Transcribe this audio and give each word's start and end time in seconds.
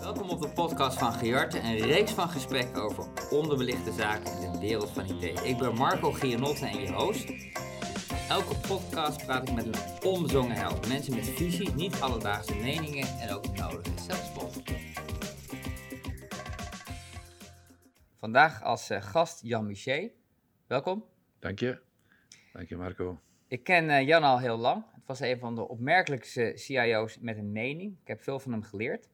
Welkom 0.00 0.30
op 0.30 0.40
de 0.40 0.48
podcast 0.48 0.98
van 0.98 1.12
Giarte, 1.12 1.58
een 1.58 1.78
reeks 1.78 2.12
van 2.12 2.28
gesprekken 2.28 2.82
over 2.82 3.04
onderbelichte 3.30 3.92
zaken 3.92 4.42
in 4.42 4.52
de 4.52 4.58
wereld 4.58 4.90
van 4.90 5.04
IT. 5.04 5.44
Ik 5.44 5.58
ben 5.58 5.74
Marco 5.74 6.12
Gianotte 6.12 6.66
en 6.66 6.80
je 6.80 6.92
host. 6.92 7.28
Elke 8.28 8.56
podcast 8.68 9.26
praat 9.26 9.48
ik 9.48 9.54
met 9.54 9.66
een 9.66 10.04
onbezongen 10.04 10.56
held. 10.56 10.88
Mensen 10.88 11.14
met 11.14 11.28
visie, 11.28 11.74
niet 11.74 12.00
alledaagse 12.00 12.54
meningen 12.54 13.06
en 13.20 13.34
ook 13.34 13.56
nodige 13.56 13.98
zelfspot. 13.98 14.62
Vandaag 18.18 18.62
als 18.62 18.90
uh, 18.90 19.02
gast 19.02 19.42
Jan 19.42 19.66
Miché. 19.66 20.10
Welkom. 20.66 21.04
Dank 21.38 21.58
je. 21.58 21.80
Dank 22.52 22.68
je 22.68 22.76
Marco. 22.76 23.20
Ik 23.48 23.64
ken 23.64 23.84
uh, 23.84 24.06
Jan 24.06 24.22
al 24.22 24.38
heel 24.38 24.56
lang. 24.56 24.84
Was 25.10 25.20
een 25.20 25.38
van 25.38 25.54
de 25.54 25.68
opmerkelijkste 25.68 26.52
CIO's 26.54 27.18
met 27.20 27.36
een 27.36 27.52
mening. 27.52 27.96
Ik 28.00 28.08
heb 28.08 28.20
veel 28.22 28.38
van 28.38 28.52
hem 28.52 28.62
geleerd. 28.62 29.08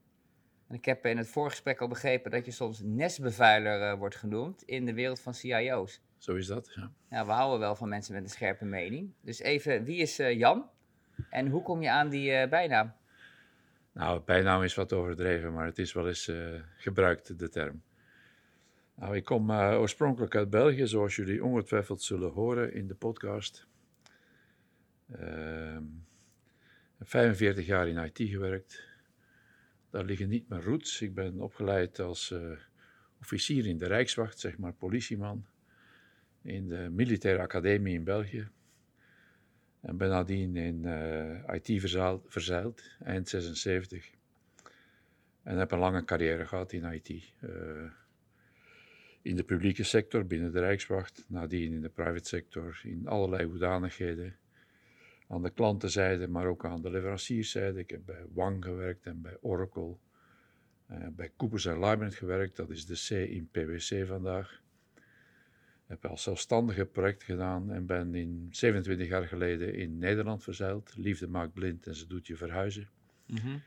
En 0.69 0.75
ik 0.75 0.85
heb 0.85 1.07
in 1.07 1.17
het 1.17 1.29
voorgesprek 1.29 1.81
al 1.81 1.89
begrepen 1.89 2.31
dat 2.31 2.45
je 2.45 2.51
soms 2.51 2.81
nestbevuiler 2.85 3.93
uh, 3.93 3.99
wordt 3.99 4.17
genoemd 4.17 4.63
in 4.63 4.85
de 4.85 4.95
wereld 4.95 5.21
van 5.21 5.35
CIO's. 5.35 6.01
Zo 6.19 6.35
is 6.35 6.47
dat, 6.47 6.73
ja. 6.75 6.91
ja. 7.11 7.27
We 7.27 7.33
houden 7.33 7.59
wel 7.59 7.75
van 7.75 7.89
mensen 7.89 8.15
met 8.15 8.23
een 8.23 8.29
scherpe 8.29 8.65
mening. 8.65 9.13
Dus 9.21 9.41
even, 9.41 9.85
wie 9.85 9.97
is 9.97 10.21
uh, 10.21 10.39
Jan? 10.39 10.69
En 11.31 11.49
hoe 11.49 11.63
kom 11.63 11.83
je 11.83 11.91
aan 11.91 12.09
die 12.09 12.31
uh, 12.31 12.49
bijnaam? 12.49 12.93
Nou, 13.93 14.21
bijnaam 14.25 14.63
is 14.63 14.75
wat 14.75 14.93
overdreven, 14.93 15.53
maar 15.53 15.67
het 15.67 15.79
is 15.79 15.93
wel 15.93 16.09
eens 16.09 16.33
gebruikt, 16.77 17.39
de 17.39 17.49
term. 17.49 17.83
Nou, 18.95 19.17
ik 19.17 19.25
kom 19.25 19.51
oorspronkelijk 19.53 20.35
uit 20.35 20.51
België, 20.51 20.87
zoals 20.87 21.17
jullie 21.17 21.45
ongetwijfeld 21.45 22.03
zullen 22.03 22.31
horen 22.31 22.73
in 22.73 22.87
de 22.87 22.95
podcast. 22.95 23.69
45 27.01 27.57
ehm, 27.57 27.61
jaar 27.61 27.89
in 27.89 27.97
IT 27.97 28.29
gewerkt 28.29 28.95
daar 29.97 30.05
liggen 30.05 30.29
niet 30.29 30.49
mijn 30.49 30.63
roots. 30.63 31.01
Ik 31.01 31.15
ben 31.15 31.41
opgeleid 31.41 31.99
als 31.99 32.31
uh, 32.31 32.59
officier 33.21 33.67
in 33.67 33.79
de 33.79 33.87
Rijkswacht, 33.87 34.39
zeg 34.39 34.59
maar 34.59 34.73
politieman, 34.73 35.47
in 36.43 36.69
de 36.69 36.89
militaire 36.91 37.43
academie 37.43 37.95
in 37.95 38.05
België. 38.05 38.49
En 39.81 39.97
ben 39.97 40.09
nadien 40.09 40.57
in 40.57 40.83
uh, 40.85 41.55
IT 41.55 41.81
verzeild, 42.27 42.83
eind 43.05 43.29
76. 43.29 44.11
En 45.43 45.59
heb 45.59 45.71
een 45.71 45.79
lange 45.79 46.05
carrière 46.05 46.47
gehad 46.47 46.73
in 46.73 46.85
IT. 46.85 47.09
Eh, 47.41 47.51
in 49.23 49.37
de 49.37 49.45
publieke 49.45 49.83
sector, 49.83 50.27
binnen 50.27 50.53
de 50.53 50.61
Rijkswacht, 50.61 51.25
nadien 51.29 51.73
in 51.73 51.81
de 51.81 51.89
private 51.89 52.29
sector, 52.29 52.81
in 52.83 53.07
allerlei 53.07 53.45
hoedanigheden 53.45 54.37
aan 55.29 55.43
de 55.43 55.51
klantenzijde, 55.51 56.29
maar 56.29 56.47
ook 56.47 56.65
aan 56.65 56.83
de 56.83 56.91
leverancierszijde. 56.91 57.79
Ik 57.79 57.91
heb 57.91 58.03
bij 58.05 58.25
Wang 58.33 58.65
gewerkt 58.65 59.07
en 59.07 59.23
bij 59.23 59.37
Oracle. 59.41 59.97
Uh, 60.91 61.07
bij 61.13 61.33
Coopers 61.37 61.65
Lyman 61.65 62.13
gewerkt, 62.13 62.57
dat 62.57 62.71
is 62.71 62.87
de 62.87 62.95
C 62.95 63.31
in 63.31 63.49
PwC 63.51 64.07
vandaag. 64.07 64.63
Ik 64.95 65.93
heb 65.93 66.07
als 66.07 66.23
zelfstandige 66.23 66.85
project 66.85 67.23
gedaan 67.23 67.73
en 67.73 67.87
ben 67.87 68.15
in 68.15 68.49
27 68.51 69.09
jaar 69.09 69.27
geleden 69.27 69.75
in 69.75 69.99
Nederland 69.99 70.43
verzeild. 70.43 70.97
Liefde 70.97 71.29
maakt 71.29 71.53
blind 71.53 71.87
en 71.87 71.95
ze 71.95 72.07
doet 72.07 72.27
je 72.27 72.37
verhuizen. 72.37 72.89
Mm 73.27 73.37
-hmm. 73.37 73.63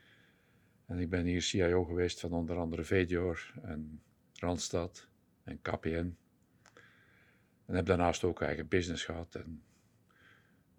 En 0.86 0.98
ik 0.98 1.10
ben 1.10 1.24
hier 1.24 1.42
CIO 1.42 1.84
geweest 1.84 2.20
van 2.20 2.32
onder 2.32 2.56
andere 2.56 2.84
VDOR 2.84 3.52
en 3.62 4.02
Randstad 4.32 5.08
en 5.44 5.60
KPN. 5.62 6.16
En 7.66 7.74
heb 7.74 7.86
daarnaast 7.86 8.24
ook 8.24 8.42
eigen 8.42 8.68
business 8.68 9.04
gehad 9.04 9.34
en 9.34 9.62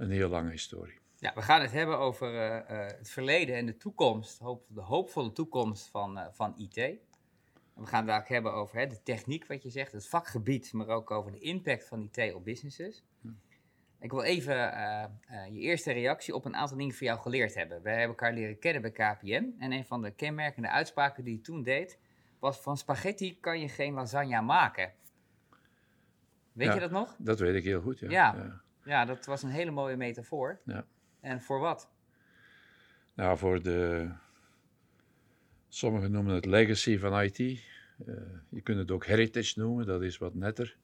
een 0.01 0.11
heel 0.11 0.29
lange 0.29 0.49
historie. 0.49 0.99
Ja, 1.17 1.31
we 1.35 1.41
gaan 1.41 1.61
het 1.61 1.71
hebben 1.71 1.97
over 1.97 2.33
uh, 2.33 2.77
uh, 2.77 2.87
het 2.87 3.09
verleden 3.09 3.55
en 3.55 3.65
de 3.65 3.77
toekomst, 3.77 4.39
hoop, 4.39 4.65
de 4.67 4.81
hoopvolle 4.81 5.31
toekomst 5.31 5.87
van, 5.87 6.17
uh, 6.17 6.25
van 6.31 6.53
IT. 6.57 6.75
We 6.75 7.85
gaan 7.85 8.07
het 8.07 8.21
ook 8.21 8.27
hebben 8.27 8.53
over 8.53 8.77
hè, 8.77 8.87
de 8.87 9.03
techniek, 9.03 9.47
wat 9.47 9.63
je 9.63 9.69
zegt, 9.69 9.91
het 9.91 10.07
vakgebied, 10.07 10.73
maar 10.73 10.87
ook 10.87 11.11
over 11.11 11.31
de 11.31 11.39
impact 11.39 11.87
van 11.87 12.09
IT 12.11 12.33
op 12.33 12.45
businesses. 12.45 13.03
Ik 13.99 14.11
wil 14.11 14.21
even 14.21 14.55
je 15.51 15.59
eerste 15.59 15.91
reactie 15.91 16.35
op 16.35 16.45
een 16.45 16.55
aantal 16.55 16.77
dingen 16.77 16.95
van 16.95 17.07
jou 17.07 17.19
geleerd 17.19 17.55
hebben. 17.55 17.81
Wij 17.81 17.91
hebben 17.91 18.17
elkaar 18.17 18.33
leren 18.33 18.59
kennen 18.59 18.81
bij 18.81 18.91
KPN 18.91 19.55
en 19.59 19.71
een 19.71 19.85
van 19.85 20.01
de 20.01 20.11
kenmerkende 20.11 20.69
uitspraken 20.69 21.23
die 21.23 21.33
je 21.33 21.41
toen 21.41 21.63
deed, 21.63 21.99
was 22.39 22.59
van 22.59 22.77
spaghetti 22.77 23.39
kan 23.39 23.59
je 23.59 23.69
geen 23.69 23.93
lasagne 23.93 24.41
maken. 24.41 24.93
Weet 26.51 26.67
ja, 26.67 26.73
je 26.73 26.79
dat 26.79 26.91
nog? 26.91 27.15
Dat 27.17 27.39
weet 27.39 27.55
ik 27.55 27.63
heel 27.63 27.81
goed, 27.81 27.99
ja. 27.99 28.09
ja. 28.09 28.33
ja. 28.35 28.61
Ja, 28.83 29.05
dat 29.05 29.25
was 29.25 29.43
een 29.43 29.49
hele 29.49 29.71
mooie 29.71 29.95
metafoor. 29.95 30.59
Ja. 30.65 30.85
En 31.19 31.41
voor 31.41 31.59
wat? 31.59 31.89
Nou, 33.13 33.37
voor 33.37 33.61
de. 33.61 34.09
Sommigen 35.67 36.11
noemen 36.11 36.35
het 36.35 36.45
legacy 36.45 36.97
van 36.97 37.21
IT. 37.21 37.39
Uh, 37.39 37.57
je 38.49 38.61
kunt 38.61 38.77
het 38.77 38.91
ook 38.91 39.05
heritage 39.05 39.59
noemen, 39.59 39.85
dat 39.85 40.01
is 40.01 40.17
wat 40.17 40.33
netter. 40.33 40.77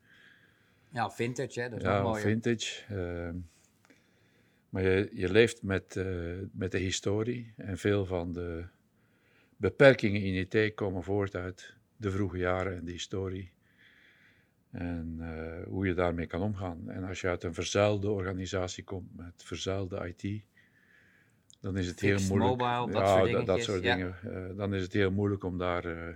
Ja, 0.90 1.10
vintage, 1.10 1.62
hè? 1.62 1.70
Dat 1.70 1.80
is 1.80 1.86
ja, 1.86 2.02
mooier. 2.02 2.22
vintage. 2.22 2.84
Uh, 2.92 3.30
maar 4.70 4.84
je, 4.84 5.10
je 5.14 5.32
leeft 5.32 5.64
met, 5.64 5.96
uh, 5.96 6.38
met 6.52 6.72
de 6.72 6.78
historie 6.78 7.54
en 7.58 7.78
veel 7.78 8.06
van 8.06 8.34
de 8.34 8.66
beperkingen 9.58 10.22
in 10.22 10.48
IT 10.50 10.74
komen 10.74 11.04
voort 11.04 11.36
uit 11.36 11.76
de 11.98 12.12
vroege 12.12 12.38
jaren 12.38 12.78
en 12.78 12.86
de 12.86 12.92
historie. 12.92 13.52
En 14.78 15.18
uh, 15.20 15.68
hoe 15.68 15.88
je 15.88 15.94
daarmee 15.94 16.28
kan 16.28 16.42
omgaan. 16.42 16.90
En 16.90 17.04
als 17.04 17.22
je 17.22 17.28
uit 17.28 17.44
een 17.44 17.54
verzuilde 17.54 18.10
organisatie 18.10 18.84
komt 18.84 19.16
met 19.16 19.44
verzuilde 19.44 20.14
IT, 20.16 20.44
dan 21.60 21.78
is 21.78 21.88
het 21.88 22.00
Fix, 22.00 22.22
heel 22.22 22.38
moeilijk. 22.38 22.62
Mobile, 22.62 22.94
dat 22.94 23.08
ja, 23.08 23.18
soort, 23.18 23.32
dat, 23.32 23.46
dat 23.46 23.64
soort 23.64 23.84
ja. 23.84 23.96
dingen. 23.96 24.16
Uh, 24.26 24.58
dan 24.58 24.74
is 24.74 24.82
het 24.82 24.94
heel 24.94 25.12
moeilijk 25.12 25.44
om 25.44 25.58
daar 25.58 25.86
uh, 25.86 26.16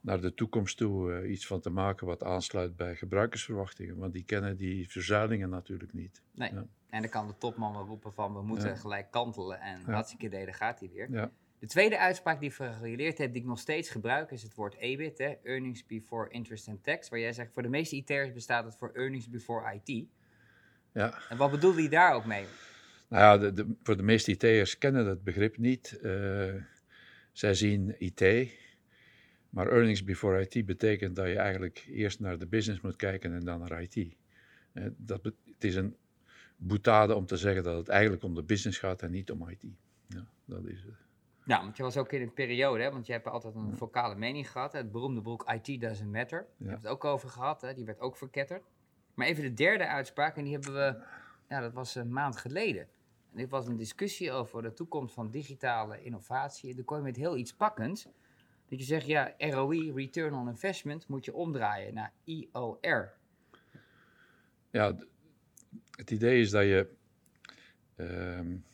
naar 0.00 0.20
de 0.20 0.34
toekomst 0.34 0.76
toe 0.76 1.28
iets 1.28 1.46
van 1.46 1.60
te 1.60 1.70
maken 1.70 2.06
wat 2.06 2.24
aansluit 2.24 2.76
bij 2.76 2.96
gebruikersverwachtingen. 2.96 3.96
Want 3.96 4.12
die 4.12 4.24
kennen 4.24 4.56
die 4.56 4.90
verzuilingen 4.90 5.48
natuurlijk 5.48 5.92
niet. 5.92 6.22
Nee. 6.34 6.52
Ja. 6.52 6.66
En 6.90 7.00
dan 7.00 7.10
kan 7.10 7.26
de 7.26 7.38
topman 7.38 7.72
wel 7.72 7.86
roepen 7.86 8.12
van 8.12 8.34
we 8.34 8.42
moeten 8.42 8.76
gelijk 8.76 9.10
kantelen 9.10 9.60
en 9.60 9.80
ja. 9.86 9.92
hartstikke 9.92 10.26
idee, 10.26 10.44
daar 10.44 10.54
gaat 10.54 10.80
hij 10.80 10.90
weer. 10.92 11.30
De 11.58 11.66
tweede 11.66 11.98
uitspraak 11.98 12.40
die 12.40 12.48
ik 12.48 12.54
geleerd 12.54 13.18
heb, 13.18 13.32
die 13.32 13.42
ik 13.42 13.48
nog 13.48 13.58
steeds 13.58 13.90
gebruik, 13.90 14.30
is 14.30 14.42
het 14.42 14.54
woord 14.54 14.76
EBIT, 14.76 15.18
hè, 15.18 15.34
Earnings 15.42 15.86
Before 15.86 16.30
Interest 16.30 16.68
and 16.68 16.84
Tax. 16.84 17.08
Waar 17.08 17.18
jij 17.18 17.32
zegt, 17.32 17.52
voor 17.52 17.62
de 17.62 17.68
meeste 17.68 17.96
IT'ers 17.96 18.32
bestaat 18.32 18.64
het 18.64 18.76
voor 18.76 18.90
Earnings 18.94 19.28
Before 19.28 19.80
IT. 19.84 20.06
Ja. 20.92 21.18
En 21.28 21.36
wat 21.36 21.50
bedoelde 21.50 21.82
je 21.82 21.88
daar 21.88 22.14
ook 22.14 22.24
mee? 22.24 22.44
Nou 23.08 23.22
ja, 23.22 23.38
de, 23.38 23.52
de, 23.52 23.74
voor 23.82 23.96
de 23.96 24.02
meeste 24.02 24.30
IT'ers 24.30 24.78
kennen 24.78 25.04
dat 25.04 25.24
begrip 25.24 25.56
niet. 25.56 25.98
Uh, 26.02 26.54
zij 27.32 27.54
zien 27.54 27.94
IT, 27.98 28.50
maar 29.50 29.68
Earnings 29.68 30.04
Before 30.04 30.48
IT 30.48 30.66
betekent 30.66 31.16
dat 31.16 31.26
je 31.26 31.36
eigenlijk 31.36 31.86
eerst 31.88 32.20
naar 32.20 32.38
de 32.38 32.46
business 32.46 32.80
moet 32.80 32.96
kijken 32.96 33.34
en 33.34 33.44
dan 33.44 33.58
naar 33.58 33.82
IT. 33.82 33.96
Uh, 33.96 34.86
dat, 34.96 35.24
het 35.24 35.64
is 35.64 35.74
een 35.74 35.96
boetade 36.56 37.14
om 37.14 37.26
te 37.26 37.36
zeggen 37.36 37.62
dat 37.62 37.76
het 37.76 37.88
eigenlijk 37.88 38.22
om 38.22 38.34
de 38.34 38.42
business 38.42 38.78
gaat 38.78 39.02
en 39.02 39.10
niet 39.10 39.30
om 39.30 39.48
IT. 39.48 39.64
Ja, 40.08 40.26
dat 40.44 40.66
is 40.66 40.82
het. 40.82 41.07
Ja, 41.48 41.62
want 41.62 41.76
je 41.76 41.82
was 41.82 41.96
ook 41.96 42.12
in 42.12 42.22
een 42.22 42.32
periode, 42.32 42.82
hè, 42.82 42.90
want 42.90 43.06
je 43.06 43.12
hebt 43.12 43.26
altijd 43.26 43.54
een 43.54 43.76
vocale 43.76 44.14
mening 44.14 44.50
gehad. 44.50 44.72
Hè, 44.72 44.78
het 44.78 44.92
beroemde 44.92 45.20
boek 45.20 45.50
IT 45.52 45.80
Doesn't 45.80 46.12
Matter. 46.12 46.40
Daar 46.40 46.56
hebben 46.58 46.82
we 46.82 46.88
het 46.88 46.96
ook 46.96 47.04
over 47.04 47.28
gehad, 47.28 47.60
hè, 47.60 47.74
die 47.74 47.84
werd 47.84 48.00
ook 48.00 48.16
verketterd. 48.16 48.64
Maar 49.14 49.26
even 49.26 49.42
de 49.42 49.54
derde 49.54 49.86
uitspraak, 49.86 50.36
en 50.36 50.44
die 50.44 50.52
hebben 50.52 50.72
we, 50.72 51.02
ja, 51.48 51.60
dat 51.60 51.72
was 51.72 51.94
een 51.94 52.12
maand 52.12 52.36
geleden. 52.36 52.82
En 53.30 53.36
dit 53.36 53.50
was 53.50 53.66
een 53.66 53.76
discussie 53.76 54.32
over 54.32 54.62
de 54.62 54.72
toekomst 54.72 55.14
van 55.14 55.30
digitale 55.30 56.02
innovatie. 56.02 56.70
En 56.70 56.76
dan 56.76 56.84
kom 56.84 56.96
je 56.96 57.02
met 57.02 57.16
heel 57.16 57.36
iets 57.36 57.54
pakkends. 57.54 58.08
Dat 58.68 58.78
je 58.78 58.84
zegt, 58.84 59.06
ja, 59.06 59.34
ROI, 59.38 59.92
Return 59.92 60.34
on 60.34 60.48
Investment, 60.48 61.08
moet 61.08 61.24
je 61.24 61.34
omdraaien 61.34 61.94
naar 61.94 62.12
IOR. 62.24 63.12
Ja, 64.70 64.96
het 65.96 66.10
idee 66.10 66.40
is 66.40 66.50
dat 66.50 66.62
je... 66.62 66.96
Um, 67.96 68.64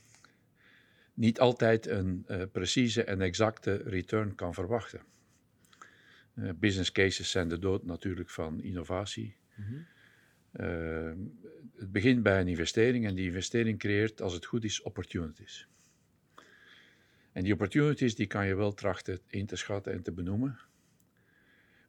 niet 1.14 1.40
altijd 1.40 1.86
een 1.86 2.24
uh, 2.28 2.42
precieze 2.52 3.04
en 3.04 3.20
exacte 3.20 3.74
return 3.74 4.34
kan 4.34 4.54
verwachten. 4.54 5.02
Uh, 6.34 6.50
business 6.56 6.92
cases 6.92 7.30
zijn 7.30 7.48
de 7.48 7.58
dood 7.58 7.84
natuurlijk 7.84 8.30
van 8.30 8.62
innovatie. 8.62 9.36
Mm 9.54 9.64
-hmm. 9.64 9.86
uh, 10.66 11.12
het 11.76 11.92
begint 11.92 12.22
bij 12.22 12.40
een 12.40 12.48
investering 12.48 13.06
en 13.06 13.14
die 13.14 13.26
investering 13.26 13.78
creëert, 13.78 14.20
als 14.20 14.32
het 14.32 14.44
goed 14.44 14.64
is, 14.64 14.82
opportunities. 14.82 15.68
En 17.32 17.42
die 17.42 17.52
opportunities 17.52 18.14
die 18.14 18.26
kan 18.26 18.46
je 18.46 18.54
wel 18.54 18.74
trachten 18.74 19.18
in 19.26 19.46
te 19.46 19.56
schatten 19.56 19.92
en 19.92 20.02
te 20.02 20.12
benoemen. 20.12 20.58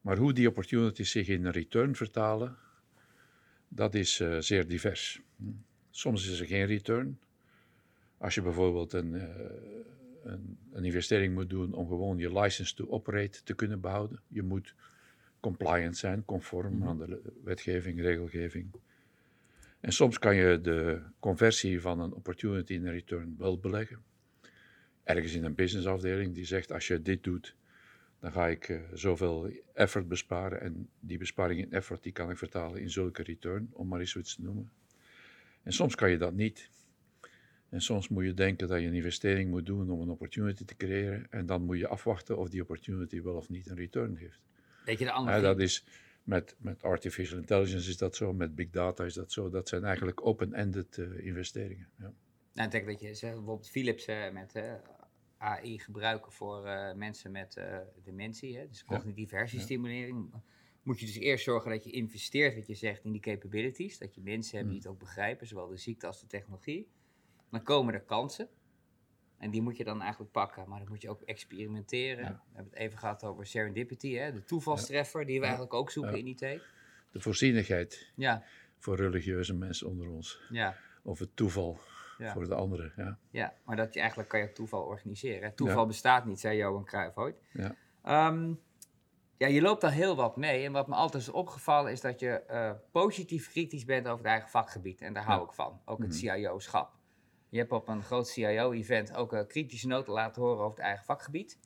Maar 0.02 0.18
hoe 0.18 0.34
die 0.34 0.48
opportunities 0.48 1.12
zich 1.12 1.28
in 1.28 1.46
een 1.46 1.52
return 1.52 1.96
vertalen, 1.96 2.58
dat 3.68 3.96
is 3.96 4.16
zeer 4.40 4.68
divers. 4.68 5.22
Soms 5.90 6.30
is 6.30 6.40
er 6.40 6.46
geen 6.46 6.66
return, 6.66 7.20
als 8.18 8.36
je 8.36 8.42
bijvoorbeeld 8.42 8.94
een, 8.94 9.14
uh, 9.14 9.24
een, 10.24 10.58
een, 10.72 10.86
investering 10.86 11.34
moet 11.34 11.50
doen 11.50 11.74
om 11.74 11.88
gewoon 11.88 12.18
je 12.18 12.40
license 12.40 12.76
to 12.76 12.88
operate 12.88 13.44
te 13.44 13.54
kunnen 13.54 13.82
behouden. 13.82 14.20
Je 14.28 14.44
moet 14.44 14.76
compliant 15.40 15.98
zijn, 15.98 16.26
conform 16.26 16.74
mm 16.74 16.80
-hmm. 16.80 16.90
aan 16.90 16.98
de 16.98 17.22
wetgeving, 17.44 18.02
regelgeving. 18.02 18.72
En 19.80 19.92
soms 19.92 20.20
kan 20.20 20.36
je 20.36 20.62
de 20.62 21.02
conversie 21.20 21.82
van 21.82 22.00
een 22.00 22.14
opportunity 22.14 22.74
in 22.74 22.86
een 22.86 22.94
return 22.94 23.36
wel 23.38 23.60
beleggen. 23.60 24.04
ergens 25.04 25.34
in 25.34 25.44
een 25.44 25.56
businessafdeling 25.56 26.34
die 26.34 26.46
zegt: 26.46 26.72
als 26.72 26.88
je 26.88 27.02
dit 27.02 27.24
doet, 27.24 27.56
dan 28.20 28.32
ga 28.32 28.48
ik 28.48 28.70
uh, 28.70 28.82
zoveel 28.94 29.52
effort 29.74 30.08
besparen. 30.08 30.62
En 30.62 30.90
die 31.00 31.18
besparing 31.18 31.62
in 31.62 31.72
effort 31.72 32.04
die 32.04 32.12
kan 32.12 32.30
ik 32.30 32.38
vertalen 32.38 32.82
in 32.82 32.90
zulke 32.90 33.24
return, 33.24 33.70
om 33.72 33.88
maar 33.88 34.00
eens 34.00 34.12
zoiets 34.12 34.36
te 34.36 34.42
noemen. 34.42 34.72
En 35.64 35.74
soms 35.74 35.96
kan 35.96 36.10
je 36.10 36.18
dat 36.18 36.34
niet. 36.34 36.70
En 37.76 37.82
soms 37.82 38.08
moet 38.08 38.26
je 38.26 38.34
denken 38.34 38.68
dat 38.68 38.82
je 38.82 38.88
een 38.88 38.94
investering 38.94 39.50
moet 39.50 39.66
doen 39.66 39.90
om 39.90 40.02
een 40.02 40.10
opportunity 40.10 40.66
te 40.66 40.76
creëren. 40.76 41.28
En 41.30 41.46
dan 41.46 41.62
moet 41.62 41.78
je 41.78 41.88
afwachten 41.88 42.38
of 42.38 42.50
die 42.50 42.62
opportunity 42.62 43.22
wel 43.22 43.36
of 43.36 43.50
niet 43.50 43.70
een 43.70 43.76
return 43.76 44.16
heeft. 44.16 44.40
Weet 44.86 45.00
je 45.00 45.06
de 45.06 45.12
andere? 45.12 45.36
Ja, 45.36 45.42
dat 45.42 45.60
is 45.60 45.86
met, 46.24 46.56
met 46.60 46.84
artificial 46.84 47.38
intelligence 47.40 47.90
is 47.90 47.98
dat 47.98 48.16
zo, 48.16 48.34
met 48.34 48.56
big 48.56 48.70
data 48.70 49.04
is 49.04 49.14
dat 49.14 49.32
zo. 49.32 49.50
Dat 49.50 49.68
zijn 49.68 49.84
eigenlijk 49.84 50.26
open-ended 50.26 50.98
uh, 50.98 51.26
investeringen. 51.26 51.90
Ja. 51.98 52.14
Nou, 52.54 52.66
ik 52.66 52.72
denk 52.72 52.86
dat 52.86 53.00
je 53.00 53.28
bijvoorbeeld 53.28 53.70
Philips 53.70 54.08
uh, 54.08 54.32
met 54.32 54.56
uh, 54.56 54.74
AI 55.38 55.80
gebruiken 55.80 56.32
voor 56.32 56.62
mensen 56.96 57.32
met 57.32 57.62
dementie, 58.04 58.58
hè, 58.58 58.68
dus 58.68 58.86
cognitieve 58.86 59.36
hersenstimulering. 59.36 60.30
Ja. 60.32 60.42
Moet 60.84 61.00
je 61.00 61.06
dus 61.06 61.16
eerst 61.16 61.44
zorgen 61.44 61.72
dat 61.72 61.84
je 61.84 61.92
investeert, 61.92 62.56
wat 62.56 62.68
je 62.68 62.76
zegt, 62.76 63.04
in 63.04 63.12
die 63.12 63.22
capabilities. 63.22 63.98
Dat 63.98 64.16
je 64.16 64.22
mensen 64.22 64.58
hebt 64.58 64.70
die 64.70 64.78
het 64.78 64.88
ook 64.88 65.00
begrijpen, 65.00 65.48
zowel 65.48 65.68
de 65.68 65.78
ziekte 65.78 66.08
als 66.08 66.20
de 66.20 66.28
technologie. 66.28 66.88
Dan 67.56 67.64
komen 67.64 67.94
er 67.94 68.02
kansen. 68.02 68.48
En 69.38 69.52
die 69.52 69.62
moet 69.62 69.78
je 69.78 69.84
dan 69.84 70.02
eigenlijk 70.02 70.32
pakken. 70.32 70.70
Maar 70.70 70.80
dan 70.80 70.88
moet 70.88 71.02
je 71.02 71.10
ook 71.10 71.22
experimenteren. 71.22 72.26
We 72.26 72.56
hebben 72.56 72.74
het 72.74 72.82
even 72.82 72.98
gehad 72.98 73.24
over 73.24 73.46
serendipity, 73.46 74.14
hè? 74.14 74.32
de 74.32 74.44
toevalstreffer, 74.44 75.26
die 75.26 75.40
we 75.40 75.44
eigenlijk 75.46 75.74
ook 75.74 75.92
zoeken 75.92 76.18
in 76.18 76.28
IT. 76.28 76.40
De 77.12 77.20
voorzienigheid 77.20 78.12
ja. 78.16 78.44
voor 78.78 78.96
religieuze 78.96 79.54
mensen 79.54 79.88
onder 79.88 80.10
ons. 80.10 80.42
Ja. 80.50 80.76
Of 81.04 81.20
het 81.20 81.36
toeval 81.36 81.80
voor 82.18 82.48
de 82.48 82.56
anderen. 82.56 82.94
Ja. 82.96 83.18
ja, 83.30 83.54
maar 83.66 83.76
dat 83.76 83.94
je 83.94 84.00
eigenlijk 84.00 84.30
kan 84.30 84.40
je 84.40 84.52
toeval 84.52 84.82
organiseren. 84.82 85.56
Toeval 85.56 85.86
bestaat 85.86 86.26
niet, 86.26 86.40
zei 86.40 86.58
Johan 86.58 86.86
Cruijff 86.86 87.18
ooit. 87.18 87.36
Ja. 87.54 87.76
Um, 88.28 88.60
ja, 89.38 89.48
je 89.48 89.62
loopt 89.62 89.84
al 89.84 89.90
heel 89.90 90.16
wat 90.16 90.38
mee. 90.38 90.66
En 90.66 90.72
wat 90.72 90.88
me 90.88 90.96
altijd 90.96 91.24
is 91.24 91.30
opgevallen 91.30 91.92
is 91.92 92.02
dat 92.02 92.20
je 92.20 92.44
uh, 92.50 92.72
positief 92.92 93.50
kritisch 93.50 93.86
bent 93.86 94.08
over 94.08 94.18
het 94.18 94.28
eigen 94.28 94.50
vakgebied. 94.50 95.02
En 95.02 95.14
daar 95.14 95.24
hou 95.24 95.46
ik 95.46 95.54
van. 95.54 95.82
Ook 95.86 96.02
het 96.02 96.16
CIO-schap. 96.16 96.95
Je 97.50 97.58
hebt 97.58 97.72
op 97.72 97.88
een 97.88 98.04
groot 98.04 98.30
CIO-event 98.30 99.16
ook 99.16 99.34
een 99.34 99.48
kritische 99.48 99.88
noten 99.88 100.14
laten 100.14 100.42
horen 100.42 100.64
over 100.64 100.78
het 100.78 100.86
eigen 100.86 101.06
vakgebied. 101.06 101.60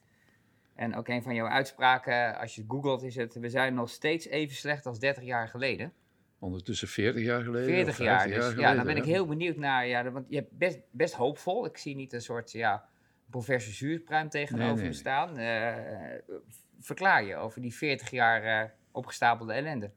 En 0.75 0.95
ook 0.95 1.07
een 1.07 1.23
van 1.23 1.35
jouw 1.35 1.47
uitspraken, 1.47 2.37
als 2.37 2.55
je 2.55 2.63
googelt, 2.67 3.03
is 3.03 3.15
het: 3.15 3.33
we 3.33 3.49
zijn 3.49 3.73
nog 3.73 3.89
steeds 3.89 4.27
even 4.27 4.55
slecht 4.55 4.85
als 4.85 4.99
30 4.99 5.23
jaar 5.23 5.47
geleden. 5.47 5.93
Ondertussen 6.39 6.87
40 6.87 7.23
jaar 7.23 7.43
geleden. 7.43 7.69
40 7.69 7.97
jaar, 7.97 8.27
dus, 8.27 8.35
jaar 8.35 8.43
geleden, 8.43 8.61
ja, 8.61 8.75
dan 8.75 8.85
ben 8.85 8.97
ik 8.97 9.03
heel 9.03 9.25
benieuwd 9.25 9.55
naar. 9.55 9.87
Ja, 9.87 10.11
want 10.11 10.25
je 10.29 10.35
hebt 10.35 10.57
best, 10.57 10.79
best 10.91 11.13
hoopvol. 11.13 11.65
Ik 11.65 11.77
zie 11.77 11.95
niet 11.95 12.13
een 12.13 12.21
soort 12.21 12.51
ja, 12.51 12.89
professor 13.29 13.73
zuurpruim 13.73 14.29
tegenover 14.29 14.67
nee, 14.67 14.75
nee, 14.75 14.87
me 14.87 14.93
staan. 14.93 15.39
Uh, 15.39 16.39
verklaar 16.79 17.23
je 17.23 17.35
over 17.35 17.61
die 17.61 17.75
40 17.75 18.09
jaar 18.09 18.63
uh, 18.63 18.69
opgestapelde 18.91 19.53
ellende? 19.53 19.91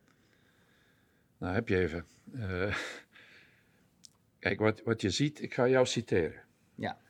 Nou, 1.39 1.55
heb 1.55 1.69
je 1.69 1.79
even. 1.79 2.07
Uh, 2.35 2.77
Kijk, 4.43 4.59
wat, 4.59 4.83
wat 4.83 5.01
je 5.01 5.11
ziet, 5.11 5.43
ik 5.43 5.55
ga 5.55 5.69
jou 5.69 5.87
citeren. 5.87 6.43
Ja. 6.75 7.01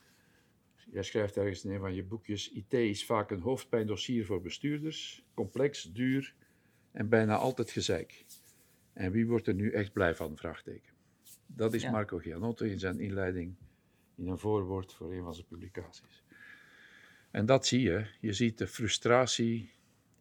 Jij 0.90 1.02
schrijft 1.02 1.36
ergens 1.36 1.64
in 1.64 1.70
een 1.70 1.80
van 1.80 1.94
je 1.94 2.04
boekjes: 2.04 2.52
IT 2.52 2.72
is 2.72 3.04
vaak 3.04 3.30
een 3.30 3.40
hoofdpijndossier 3.40 4.26
voor 4.26 4.42
bestuurders, 4.42 5.24
complex, 5.34 5.82
duur 5.82 6.34
en 6.90 7.08
bijna 7.08 7.36
altijd 7.36 7.70
gezeik. 7.70 8.24
En 8.92 9.12
wie 9.12 9.26
wordt 9.26 9.46
er 9.46 9.54
nu 9.54 9.70
echt 9.70 9.92
blij 9.92 10.14
van? 10.14 10.36
Vraagteken. 10.36 10.92
Dat 11.46 11.74
is 11.74 11.90
Marco 11.90 12.18
Gianotto 12.18 12.64
in 12.64 12.78
zijn 12.78 13.00
inleiding 13.00 13.54
in 14.14 14.28
een 14.28 14.38
voorwoord 14.38 14.92
voor 14.92 15.12
een 15.12 15.22
van 15.22 15.34
zijn 15.34 15.46
publicaties. 15.46 16.24
En 17.30 17.46
dat 17.46 17.66
zie 17.66 17.80
je. 17.80 18.06
Je 18.20 18.32
ziet 18.32 18.58
de 18.58 18.66
frustratie 18.66 19.70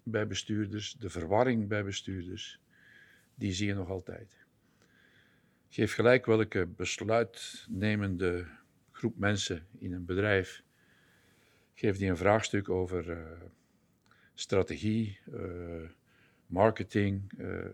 bij 0.04 0.28
bestuurders, 0.28 0.94
de 0.94 1.10
verwarring 1.10 1.68
bij 1.68 1.84
bestuurders. 1.84 2.60
Die 3.36 3.54
zie 3.54 3.68
je 3.68 3.74
nog 3.74 3.90
altijd. 3.90 4.41
Geef 5.74 5.94
gelijk 5.94 6.26
welke 6.26 6.66
besluitnemende 6.66 8.48
groep 8.92 9.18
mensen 9.18 9.68
in 9.78 9.94
een 9.94 10.06
bedrijf. 10.06 10.64
Geef 11.74 11.98
die 11.98 12.10
een 12.10 12.18
vraagstuk 12.18 12.70
over 12.70 13.10
uh, 13.10 13.42
strategie, 14.34 15.20
uh, 15.34 15.90
marketing, 16.46 17.32
uh, 17.38 17.66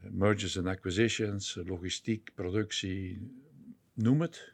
mergers 0.00 0.58
and 0.58 0.66
acquisitions, 0.66 1.60
logistiek, 1.64 2.30
productie, 2.34 3.32
noem 3.92 4.20
het. 4.20 4.52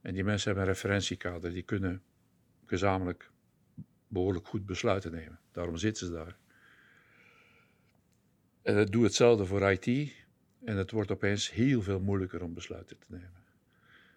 En 0.00 0.14
die 0.14 0.24
mensen 0.24 0.46
hebben 0.48 0.68
een 0.68 0.74
referentiekader, 0.74 1.52
die 1.52 1.62
kunnen 1.62 2.02
gezamenlijk 2.64 3.30
behoorlijk 4.08 4.46
goed 4.46 4.66
besluiten 4.66 5.12
nemen. 5.12 5.40
Daarom 5.52 5.76
zitten 5.76 6.06
ze 6.06 6.12
daar. 6.12 6.36
En 8.62 8.86
doe 8.86 9.04
hetzelfde 9.04 9.46
voor 9.46 9.70
IT. 9.70 10.24
En 10.64 10.76
het 10.76 10.90
wordt 10.90 11.10
opeens 11.10 11.50
heel 11.50 11.82
veel 11.82 12.00
moeilijker 12.00 12.42
om 12.42 12.54
besluiten 12.54 12.98
te 12.98 13.06
nemen. 13.08 13.44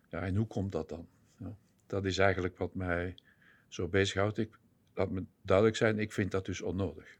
Ja, 0.10 0.22
en 0.22 0.36
hoe 0.36 0.48
komt 0.48 0.72
dat 0.72 0.90
dan? 0.90 1.08
Ja, 1.38 1.56
dat 1.88 2.06
is 2.06 2.18
eigenlijk 2.18 2.58
wat 2.58 2.76
mij 2.76 3.16
zo 3.68 3.88
bezighoudt. 3.88 4.38
Ik, 4.38 4.60
laat 4.94 5.10
me 5.10 5.26
duidelijk 5.42 5.78
zijn, 5.78 6.00
ik 6.00 6.12
vind 6.12 6.32
dat 6.32 6.46
dus 6.46 6.62
onnodig. 6.62 7.18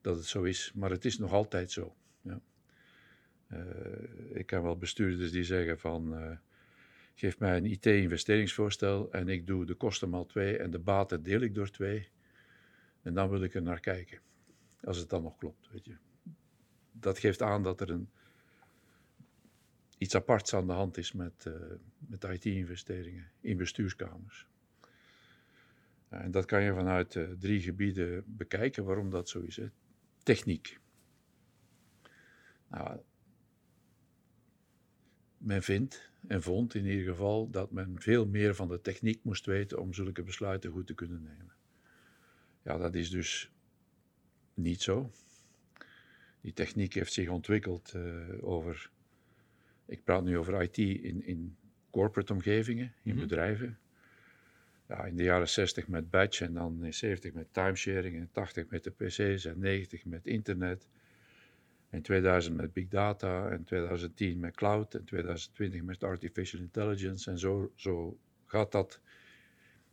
Dat 0.00 0.16
het 0.16 0.26
zo 0.26 0.42
is, 0.42 0.72
maar 0.74 0.90
het 0.90 1.04
is 1.04 1.18
nog 1.18 1.32
altijd 1.32 1.70
zo. 1.70 1.94
Ja. 2.20 2.40
Uh, 3.52 4.36
ik 4.38 4.46
ken 4.46 4.62
wel 4.62 4.76
bestuurders 4.76 5.30
die 5.30 5.44
zeggen 5.44 5.78
van, 5.78 6.18
uh, 6.18 6.36
geef 7.14 7.38
mij 7.38 7.56
een 7.56 7.64
IT-investeringsvoorstel 7.64 9.12
en 9.12 9.28
ik 9.28 9.46
doe 9.46 9.64
de 9.64 9.74
kosten 9.74 10.08
maal 10.08 10.26
twee 10.26 10.58
en 10.58 10.70
de 10.70 10.78
baten 10.78 11.22
deel 11.22 11.40
ik 11.40 11.54
door 11.54 11.70
twee. 11.70 12.08
En 13.02 13.14
dan 13.14 13.28
wil 13.28 13.42
ik 13.42 13.54
er 13.54 13.62
naar 13.62 13.80
kijken. 13.80 14.18
Als 14.84 14.98
het 14.98 15.08
dan 15.08 15.22
nog 15.22 15.36
klopt, 15.36 15.68
weet 15.72 15.84
je. 15.84 15.96
Dat 17.02 17.18
geeft 17.18 17.42
aan 17.42 17.62
dat 17.62 17.80
er 17.80 17.90
een 17.90 18.08
iets 19.98 20.14
aparts 20.14 20.54
aan 20.54 20.66
de 20.66 20.72
hand 20.72 20.96
is 20.96 21.12
met, 21.12 21.44
uh, 21.48 21.54
met 21.98 22.24
IT-investeringen 22.24 23.30
in 23.40 23.56
bestuurskamers. 23.56 24.46
en 26.08 26.30
dat 26.30 26.44
kan 26.44 26.62
je 26.62 26.74
vanuit 26.74 27.14
uh, 27.14 27.30
drie 27.38 27.60
gebieden 27.60 28.24
bekijken 28.26 28.84
waarom 28.84 29.10
dat 29.10 29.28
zo 29.28 29.40
is. 29.40 29.60
Techniek. 30.22 30.80
Nou, 32.68 33.00
men 35.38 35.62
vindt 35.62 36.10
en 36.26 36.42
vond 36.42 36.74
in 36.74 36.86
ieder 36.86 37.06
geval 37.06 37.50
dat 37.50 37.70
men 37.70 38.00
veel 38.00 38.26
meer 38.26 38.54
van 38.54 38.68
de 38.68 38.80
techniek 38.80 39.24
moest 39.24 39.46
weten 39.46 39.80
om 39.80 39.94
zulke 39.94 40.22
besluiten 40.22 40.70
goed 40.70 40.86
te 40.86 40.94
kunnen 40.94 41.22
nemen. 41.22 41.54
Ja, 42.62 42.76
dat 42.76 42.94
is 42.94 43.10
dus 43.10 43.52
niet 44.54 44.82
zo. 44.82 45.10
Die 46.42 46.52
techniek 46.52 46.94
heeft 46.94 47.12
zich 47.12 47.28
ontwikkeld 47.28 47.92
uh, 47.96 48.02
over 48.40 48.90
ik 49.86 50.04
praat 50.04 50.24
nu 50.24 50.38
over 50.38 50.62
IT 50.62 50.78
in, 50.78 51.26
in 51.26 51.56
corporate 51.90 52.32
omgevingen, 52.32 52.92
in 53.02 53.14
mhm. 53.14 53.22
bedrijven. 53.22 53.78
Ja, 54.88 55.04
in 55.04 55.16
de 55.16 55.22
jaren 55.22 55.48
60 55.48 55.88
met 55.88 56.10
batch 56.10 56.40
en 56.40 56.54
dan 56.54 56.84
in 56.84 56.94
70 56.94 57.32
met 57.32 57.46
timesharing 57.52 58.16
en 58.16 58.28
80 58.32 58.68
met 58.68 58.84
de 58.84 58.90
PC's 58.90 59.44
en 59.44 59.58
90 59.58 60.04
met 60.04 60.26
internet. 60.26 60.88
En 61.90 62.02
2000 62.02 62.56
met 62.56 62.72
big 62.72 62.88
data 62.88 63.48
en 63.48 63.64
2010 63.64 64.40
met 64.40 64.54
cloud 64.54 64.94
en 64.94 65.04
2020 65.04 65.82
met 65.82 66.04
artificial 66.04 66.60
intelligence. 66.60 67.30
En 67.30 67.38
zo, 67.38 67.72
zo 67.74 68.18
gaat 68.46 68.72
dat 68.72 69.00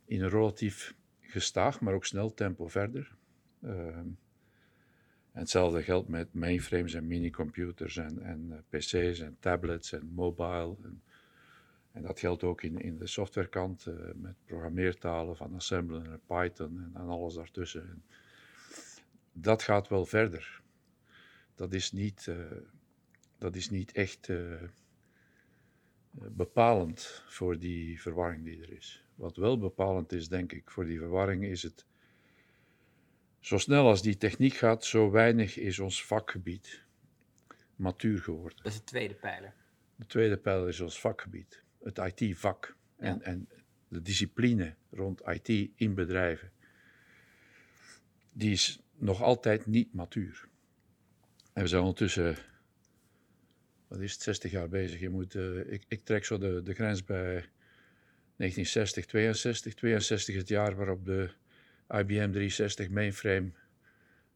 in 0.04 0.22
een 0.22 0.28
relatief 0.28 0.94
gestaag, 1.20 1.80
maar 1.80 1.94
ook 1.94 2.06
snel 2.06 2.34
tempo 2.34 2.68
verder. 2.68 3.14
Uh, 3.64 3.98
hetzelfde 5.40 5.82
geldt 5.82 6.08
met 6.08 6.34
mainframes 6.34 6.94
en 6.94 7.06
minicomputers 7.06 7.96
en, 7.96 8.22
en 8.22 8.46
uh, 8.50 8.56
PC's 8.68 9.20
en 9.20 9.36
tablets 9.40 9.92
en 9.92 10.06
mobile. 10.06 10.76
En, 10.82 11.02
en, 11.92 12.02
dat 12.02 12.18
geldt 12.18 12.42
ook 12.42 12.62
in, 12.62 12.80
in 12.80 12.98
de 12.98 13.06
softwarekant 13.06 13.86
uh, 13.86 13.94
met 14.14 14.34
programmeertalen 14.44 15.36
van 15.36 15.54
Assembler 15.54 16.10
en 16.10 16.20
Python 16.26 16.78
en, 16.78 16.90
en 16.94 17.08
alles 17.08 17.34
daartussen. 17.34 17.88
En 17.88 18.02
dat 19.32 19.62
gaat 19.62 19.88
wel 19.88 20.06
verder. 20.06 20.62
Dat 21.54 21.72
is 21.72 21.92
niet, 21.92 22.26
uh, 22.28 22.36
dat 23.38 23.56
is 23.56 23.70
niet 23.70 23.92
echt 23.92 24.28
bepalend 26.10 27.22
voor 27.26 27.58
die 27.58 28.00
verwarring 28.00 28.44
die 28.44 28.62
er 28.62 28.72
is. 28.72 29.04
Wat 29.14 29.36
wel 29.36 29.58
bepalend 29.58 30.12
is, 30.12 30.28
denk 30.28 30.52
ik, 30.52 30.70
voor 30.70 30.84
die 30.84 30.98
verwarring 30.98 31.44
is 31.44 31.62
het 31.62 31.86
zo 33.40 33.58
snel 33.58 33.86
als 33.86 34.02
die 34.02 34.16
techniek 34.16 34.54
gaat, 34.54 34.84
zo 34.84 35.10
weinig 35.10 35.58
is 35.58 35.78
ons 35.78 36.04
vakgebied 36.04 36.84
matuur 37.76 38.18
geworden. 38.18 38.58
Dat 38.62 38.72
is 38.72 38.78
de 38.78 38.84
tweede 38.84 39.14
pijler. 39.14 39.54
De 39.96 40.06
tweede 40.06 40.36
pijler 40.36 40.68
is 40.68 40.80
ons 40.80 41.00
vakgebied, 41.00 41.62
het 41.82 41.98
IT-vak 41.98 42.76
en, 42.96 43.22
en 43.22 43.48
de 43.88 44.02
discipline 44.02 44.74
rond 44.90 45.22
IT 45.26 45.70
in 45.74 45.94
bedrijven. 45.94 46.50
Die 48.32 48.50
is 48.50 48.80
nog 48.96 49.22
altijd 49.22 49.66
niet 49.66 49.94
matuur. 49.94 50.48
En 51.52 51.62
we 51.62 51.68
zijn 51.68 51.80
ondertussen, 51.80 52.36
wat 53.88 54.00
is 54.00 54.12
het, 54.12 54.22
60 54.22 54.50
jaar 54.50 54.68
bezig. 54.68 55.00
Je 55.00 55.08
moet, 55.08 55.34
uh, 55.34 55.72
ik, 55.72 55.84
ik 55.88 56.04
trek 56.04 56.24
zo 56.24 56.38
de, 56.38 56.62
de 56.62 56.74
grens 56.74 57.04
bij 57.04 57.48
1960, 58.36 59.06
62. 59.06 59.74
62 59.74 60.34
het 60.34 60.48
jaar 60.48 60.76
waarop 60.76 61.04
de 61.04 61.30
IBM 61.90 62.30
360 62.30 62.90
mainframe 62.90 63.50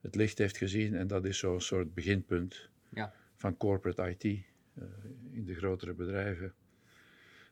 het 0.00 0.14
licht 0.14 0.38
heeft 0.38 0.56
gezien. 0.56 0.94
En 0.94 1.06
dat 1.06 1.24
is 1.24 1.38
zo'n 1.38 1.60
soort 1.60 1.94
beginpunt 1.94 2.68
Ja. 2.88 3.12
van 3.36 3.56
corporate 3.56 4.10
IT 4.10 4.24
eh, 4.24 4.84
in 5.30 5.44
de 5.44 5.54
grotere 5.54 5.92
bedrijven. 5.94 6.54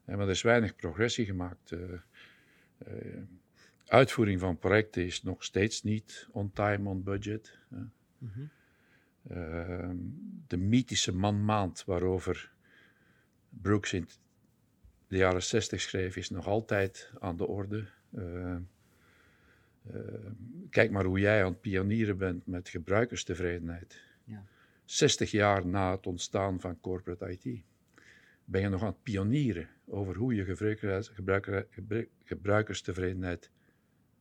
En 0.05 0.17
maar 0.17 0.27
er 0.27 0.33
is 0.33 0.43
weinig 0.43 0.77
progressie 0.77 1.25
gemaakt. 1.25 1.73
Eh, 1.73 1.93
eh, 2.79 3.23
uitvoering 3.87 4.41
van 4.41 4.59
projecten 4.59 5.05
is 5.05 5.23
nog 5.23 5.45
steeds 5.45 5.83
niet 5.83 6.29
on 6.31 6.53
time, 6.53 6.89
on 6.89 7.03
budget. 7.03 7.59
Mhm. 8.19 8.41
Ehm, 9.29 9.97
de 10.47 10.57
mythische 10.57 11.13
man-maand 11.13 11.85
waarover 11.85 12.53
Brooks 13.49 13.93
in 13.93 14.09
de 15.09 15.17
jaren 15.17 15.43
60 15.43 15.81
schreef, 15.81 16.17
is 16.17 16.31
nog 16.31 16.47
altijd 16.47 17.13
aan 17.21 17.37
de 17.37 17.47
orde. 17.47 17.89
Ehm, 19.91 20.33
kijk 20.71 20.91
maar 20.91 21.05
hoe 21.05 21.21
jij 21.21 21.45
aan 21.45 21.53
het 21.53 21.61
pionieren 21.61 22.17
bent 22.17 22.47
met 22.47 22.69
gebruikerstevredenheid. 22.69 24.03
Ja. 24.25 24.45
60 24.85 25.31
jaar 25.31 25.67
na 25.67 25.91
het 25.91 26.07
ontstaan 26.07 26.61
van 26.61 26.81
corporate 26.81 27.31
IT 27.31 27.63
ben 28.45 28.61
je 28.61 28.69
nog 28.69 28.81
aan 28.81 28.87
het 28.87 29.03
pionieren 29.03 29.69
over 29.87 30.17
hoe 30.17 30.35
je 30.35 30.45
gebruiker, 30.45 31.05
gebruiker, 31.05 31.67
gebru- 31.71 32.09
gebruikerstevredenheid 32.25 33.51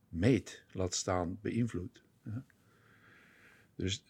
meet, 0.09 0.63
laat 0.71 0.95
staan, 0.95 1.37
beïnvloedt. 1.41 2.03
ja. 2.23 2.43
Dus 3.75 4.05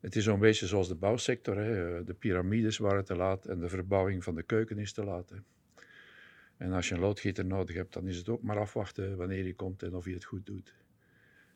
het 0.00 0.16
is 0.16 0.24
zo'n 0.24 0.38
beetje 0.38 0.66
zoals 0.66 0.88
de 0.88 0.94
bouwsector. 0.94 1.56
Hè. 1.56 2.04
De 2.04 2.14
piramides 2.14 2.78
waren 2.78 3.04
te 3.04 3.14
laat 3.16 3.46
en 3.46 3.58
de 3.58 3.68
verbouwing 3.68 4.24
van 4.24 4.34
de 4.34 4.42
keuken 4.42 4.78
is 4.78 4.92
te 4.92 5.04
laat. 5.04 5.30
hè. 5.30 5.36
En 6.56 6.72
als 6.72 6.88
je 6.88 6.94
een 6.94 7.00
loodgieter 7.00 7.44
nodig 7.44 7.76
hebt, 7.76 7.92
dan 7.92 8.06
is 8.06 8.16
het 8.16 8.28
ook 8.28 8.42
maar 8.42 8.58
afwachten 8.58 9.16
wanneer 9.16 9.42
hij 9.42 9.52
komt 9.52 9.82
en 9.82 9.94
of 9.94 10.04
hij 10.04 10.12
het 10.14 10.24
goed 10.24 10.46
doet. 10.46 10.74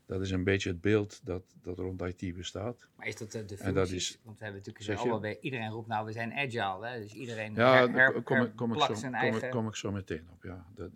Dat 0.07 0.21
is 0.21 0.31
een 0.31 0.45
beetje 0.45 0.69
het 0.71 0.81
beeld 0.81 1.21
dat, 1.27 1.43
dat 1.63 1.79
rond 1.79 2.03
IT 2.03 2.35
bestaat. 2.37 2.89
Maar 2.97 3.07
is 3.07 3.17
dat 3.17 3.33
de, 3.33 3.45
de 3.45 3.57
En 3.57 3.75
dat 3.75 3.89
functies? 3.89 4.11
is- 4.11 4.21
Want 4.25 4.39
we 4.39 4.45
hebben 4.45 4.63
natuurlijk 4.67 5.01
allemaal 5.01 5.21
weer, 5.21 5.39
iedereen 5.41 5.71
roept 5.71 5.89
nou, 5.89 6.07
we 6.07 6.13
zijn 6.13 6.33
agile. 6.33 6.87
Hè? 6.89 7.01
Dus 7.01 7.13
iedereen 7.15 7.55
Ja, 7.55 7.77
her, 7.77 7.93
daar 7.93 8.13
her, 8.13 8.23
kom, 8.23 8.41
ik- 8.43 8.57
kom, 8.57 8.73
ik 8.75 8.81
zo, 8.81 8.95
zijn 8.95 9.13
kom, 9.13 9.21
eigen... 9.21 9.43
ik, 9.45 9.51
kom 9.51 9.69
ik 9.69 9.75
zo 9.77 9.93
meteen 9.93 10.29
op. 10.31 10.43
Ja. 10.43 10.67
Dat, 10.75 10.91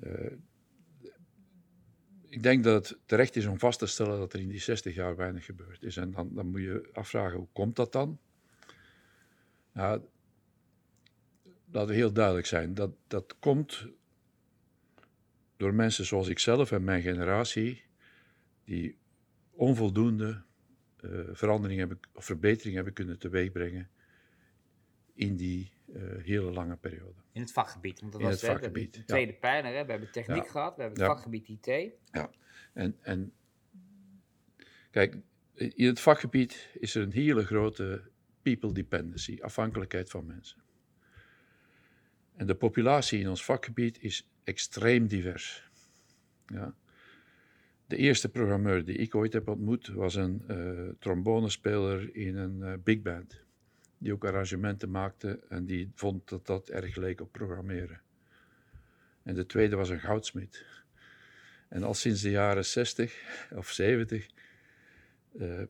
eh, 0.00 0.32
ik 2.28 2.42
denk 2.42 2.64
dat 2.64 2.88
het 2.88 2.98
terecht 3.06 3.36
is 3.36 3.46
om 3.46 3.58
vast 3.58 3.78
te 3.78 3.86
stellen 3.86 4.18
dat 4.18 4.32
er 4.32 4.40
in 4.40 4.48
die 4.48 4.60
60 4.60 4.94
jaar 4.94 5.16
weinig 5.16 5.44
gebeurd 5.44 5.82
is. 5.82 5.96
En 5.96 6.10
dan, 6.10 6.30
dan 6.34 6.46
moet 6.46 6.60
je 6.60 6.88
afvragen, 6.92 7.38
hoe 7.38 7.48
komt 7.52 7.76
dat 7.76 7.92
dan? 7.92 8.18
Ja, 9.74 10.00
laten 11.70 11.88
we 11.88 11.94
heel 11.94 12.12
duidelijk 12.12 12.46
zijn. 12.46 12.74
Dat, 12.74 12.90
dat 13.06 13.38
komt 13.38 13.86
door 15.56 15.74
mensen 15.74 16.04
zoals 16.04 16.28
ikzelf 16.28 16.72
en 16.72 16.84
mijn 16.84 17.02
generatie, 17.02 17.82
die 18.64 18.98
onvoldoende 19.50 20.42
eh, 20.96 21.10
verandering 21.32 21.78
hebben, 21.78 22.00
of 22.14 22.24
verbetering 22.24 22.74
hebben 22.74 22.92
kunnen 22.92 23.18
teweegbrengen 23.18 23.90
in 25.14 25.36
die 25.36 25.72
eh, 25.94 26.02
hele 26.22 26.50
lange 26.52 26.76
periode. 26.76 27.20
In 27.32 27.40
het 27.40 27.52
vakgebied. 27.52 28.00
Want 28.00 28.12
dat 28.12 28.20
In 28.20 28.26
was 28.26 28.40
het 28.40 29.06
tweede 29.06 29.32
pijler. 29.32 29.74
Hè? 29.74 29.84
We 29.84 29.90
hebben 29.90 30.10
techniek 30.10 30.44
Ja. 30.44 30.50
gehad, 30.50 30.76
we 30.76 30.82
hebben 30.82 30.98
het 31.00 31.08
Ja. 31.08 31.14
vakgebied 31.14 31.48
IT. 31.48 31.92
En, 32.72 32.96
en 33.00 33.32
kijk, 34.90 35.16
in 35.54 35.86
het 35.86 36.00
vakgebied 36.00 36.70
is 36.78 36.94
er 36.94 37.02
een 37.02 37.12
hele 37.12 37.44
grote 37.44 38.10
people 38.42 38.72
dependency, 38.72 39.38
afhankelijkheid 39.40 40.10
van 40.10 40.26
mensen. 40.26 40.62
En 42.36 42.46
de 42.46 42.54
populatie 42.54 43.20
in 43.20 43.28
ons 43.28 43.44
vakgebied 43.44 44.02
is 44.02 44.28
extreem 44.44 45.06
divers. 45.06 45.70
Ja. 46.46 46.74
De 47.86 47.96
eerste 47.96 48.28
programmeur 48.28 48.84
die 48.84 48.96
ik 48.96 49.14
ooit 49.14 49.32
heb 49.32 49.48
ontmoet 49.48 49.88
was 49.88 50.14
een 50.14 50.42
eh 50.46 50.88
trombonespeler 50.98 52.14
in 52.14 52.36
een 52.36 52.62
eh, 52.62 52.72
big 52.84 53.02
band. 53.02 53.44
Die 53.98 54.12
ook 54.12 54.24
arrangementen 54.24 54.90
maakte 54.90 55.40
en 55.48 55.66
die 55.66 55.90
vond 55.94 56.28
dat 56.28 56.46
dat 56.46 56.68
erg 56.68 56.96
leek 56.96 57.20
op 57.20 57.32
programmeren. 57.32 58.00
En 59.22 59.34
de 59.34 59.46
tweede 59.46 59.76
was 59.76 59.88
een 59.88 60.00
goudsmid. 60.00 60.64
En 61.68 61.82
al 61.82 61.94
sinds 61.94 62.22
de 62.22 62.30
jaren 62.30 62.64
60 62.64 63.48
of 63.54 63.70
70 63.70 64.28
eh 65.38 65.62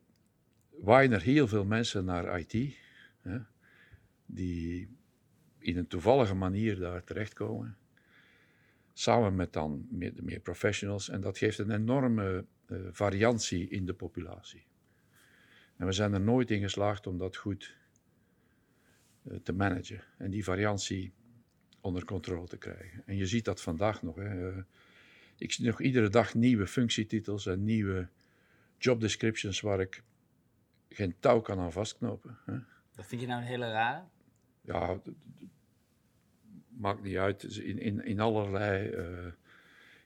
waaien 0.70 1.12
er 1.12 1.22
heel 1.22 1.48
veel 1.48 1.64
mensen 1.64 2.04
naar 2.04 2.40
IT, 2.40 2.76
hè, 3.20 3.38
die 4.26 4.95
in 5.66 5.76
een 5.76 5.86
toevallige 5.86 6.34
manier 6.34 6.78
daar 6.78 7.04
terechtkomen. 7.04 7.76
Samen 8.92 9.34
met 9.34 9.52
dan 9.52 9.86
meer, 9.90 10.12
meer 10.22 10.40
professionals. 10.40 11.08
En 11.08 11.20
dat 11.20 11.38
geeft 11.38 11.58
een 11.58 11.70
enorme 11.70 12.44
eh, 12.66 12.78
variantie 12.90 13.68
in 13.68 13.86
de 13.86 13.94
populatie. 13.94 14.66
En 15.76 15.86
we 15.86 15.92
zijn 15.92 16.12
er 16.12 16.20
nooit 16.20 16.50
in 16.50 16.60
geslaagd 16.60 17.06
om 17.06 17.18
dat 17.18 17.36
goed 17.36 17.76
eh, 19.22 19.36
te 19.42 19.52
managen. 19.52 20.02
En 20.18 20.30
die 20.30 20.44
variantie 20.44 21.12
onder 21.80 22.04
controle 22.04 22.46
te 22.46 22.56
krijgen. 22.56 23.02
En 23.06 23.16
je 23.16 23.26
ziet 23.26 23.44
dat 23.44 23.60
vandaag 23.60 24.02
nog. 24.02 24.16
Hè. 24.16 24.48
Eh, 24.48 24.62
ik 25.38 25.52
zie 25.52 25.66
nog 25.66 25.80
iedere 25.80 26.08
dag 26.08 26.34
nieuwe 26.34 26.66
functietitels 26.66 27.46
en 27.46 27.64
nieuwe 27.64 28.08
job 28.78 29.00
descriptions 29.00 29.60
waar 29.60 29.80
ik 29.80 30.02
geen 30.88 31.14
touw 31.20 31.40
kan 31.40 31.58
aan 31.58 31.72
vastknopen. 31.72 32.38
Hè. 32.44 32.58
Dat 32.94 33.06
vind 33.06 33.20
je 33.20 33.26
nou 33.26 33.40
een 33.40 33.46
hele 33.46 33.70
rare? 33.70 34.04
Ja, 34.60 35.00
maakt 36.76 37.02
niet 37.02 37.16
uit. 37.16 37.40
Dus 37.40 37.58
In, 37.58 37.78
in, 37.78 38.04
in, 38.04 38.20
allerlei, 38.20 38.88
eh, 38.88 39.26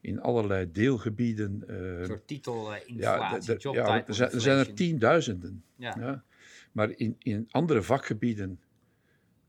in 0.01 0.21
allerlei 0.21 0.73
deelgebieden. 0.73 1.65
eh, 1.69 1.99
Een 1.99 2.07
soort 2.07 2.27
titel, 2.27 2.75
eh, 2.75 2.81
ja, 2.87 3.37
inflatie, 3.37 3.73
ja, 3.73 4.07
er, 4.07 4.15
zijn, 4.15 4.31
er 4.31 4.41
zijn 4.41 4.59
er 4.59 4.75
tienduizenden. 4.75 5.65
Ja. 5.77 5.97
Ja. 5.99 6.25
Maar 6.73 6.91
in, 6.91 7.17
in 7.19 7.49
andere 7.51 7.83
vakgebieden 7.83 8.61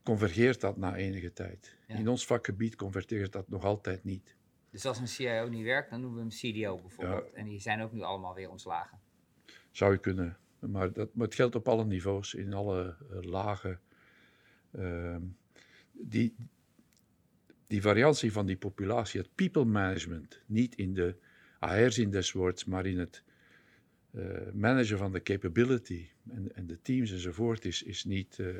convergeert 0.04 0.62
dat 0.62 0.78
na 0.78 0.96
enige 0.96 1.34
tijd. 1.34 1.78
Ja. 1.88 1.96
In 1.96 2.08
ons 2.08 2.26
vakgebied 2.26 2.76
converteert 2.76 3.32
dat 3.32 3.50
nog 3.50 3.64
altijd 3.64 4.04
niet. 4.04 4.36
Dus 4.70 4.86
als 4.86 5.00
een 5.00 5.08
CIO 5.08 5.48
niet 5.48 5.64
werkt, 5.64 5.90
dan 5.90 6.02
noemen 6.02 6.28
we 6.28 6.36
hem 6.42 6.54
CDO 6.54 6.78
bijvoorbeeld. 6.82 7.34
En 7.34 7.46
die 7.46 7.60
zijn 7.60 7.82
ook 7.82 7.92
nu 7.92 8.02
allemaal 8.02 8.36
weer 8.36 8.50
ontslagen. 8.50 9.00
Zou 9.72 9.92
je 9.92 9.98
kunnen. 9.98 10.38
Maar, 10.60 10.94
dat, 10.94 11.10
maar 11.14 11.26
het 11.26 11.36
geldt 11.36 11.56
op 11.56 11.68
alle 11.68 11.86
niveaus, 11.86 12.34
in 12.34 12.54
alle 12.54 12.96
eh, 13.12 13.22
lagen. 13.22 13.80
Ehm, 14.72 15.22
die, 15.92 16.36
die 17.72 17.82
variantie 17.82 18.32
van 18.32 18.46
die 18.46 18.58
populatie, 18.58 19.20
het 19.20 19.36
people 19.36 19.66
management, 19.66 20.42
niet 20.46 20.76
in 20.76 20.94
de 20.94 21.16
AR-zin 21.60 22.10
des 22.12 22.32
woords, 22.32 22.66
maar 22.66 22.86
in 22.86 23.00
het 23.00 23.24
eh, 24.12 24.52
managen 24.54 24.98
van 24.98 25.12
de 25.12 25.22
capability 25.22 26.10
en, 26.30 26.56
en 26.56 26.68
de 26.68 26.82
teams 26.82 27.12
enzovoort, 27.12 27.66
is, 27.66 27.84
is 27.84 28.04
niet, 28.04 28.40
eh, 28.40 28.56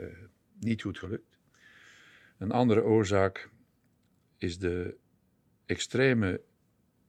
niet 0.60 0.82
goed 0.82 1.00
gelukt. 1.00 1.40
Een 2.38 2.52
andere 2.52 2.84
oorzaak 2.84 3.50
is 4.38 4.58
de 4.58 4.96
extreme 5.66 6.42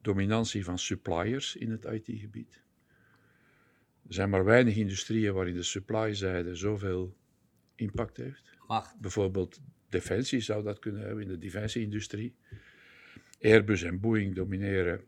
dominantie 0.00 0.64
van 0.64 0.78
suppliers 0.78 1.56
in 1.56 1.70
het 1.70 1.84
IT-gebied. 1.84 2.62
Er 4.08 4.14
zijn 4.14 4.30
maar 4.30 4.44
weinig 4.44 4.76
industrieën 4.76 5.34
waarin 5.34 5.54
de 5.54 5.62
supply-zijde 5.62 6.54
zoveel 6.54 7.16
impact 7.74 8.16
heeft. 8.16 8.56
Macht. 8.66 9.00
Bijvoorbeeld 9.00 9.60
defensie 9.92 10.40
zou 10.40 10.62
dat 10.62 10.78
kunnen 10.78 11.02
hebben 11.02 11.22
in 11.22 11.28
de 11.28 11.38
defensieindustrie. 11.38 12.34
Airbus 13.40 13.82
en 13.82 14.00
Boeing 14.00 14.34
domineren 14.34 15.04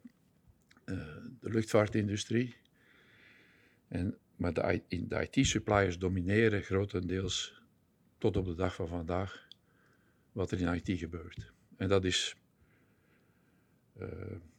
eh, 0.85 0.97
de 1.41 1.51
luchtvaartindustrie. 1.51 2.55
En, 3.89 4.19
maar 4.37 4.53
de, 4.53 4.83
IT-suppliers 5.31 5.99
domineren 5.99 6.63
grotendeels 6.63 7.63
tot 8.19 8.37
op 8.37 8.45
de 8.45 8.55
dag 8.55 8.75
van 8.75 8.89
vandaag 8.89 9.49
wat 10.33 10.51
er 10.51 10.61
in 10.61 10.75
IT 10.75 10.99
gebeurt. 10.99 11.53
En 11.77 11.89
dat 11.89 12.05
is 12.05 12.37
eh, 13.99 14.09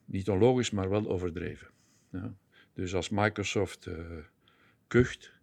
niet 0.05 0.29
onlogisch, 0.29 0.71
maar 0.71 0.89
wel 0.89 1.07
overdreven. 1.07 1.67
Ja. 2.11 2.35
Dus 2.73 2.95
als 2.95 3.09
Microsoft 3.09 3.85
eh, 3.85 4.17
kucht, 4.87 5.33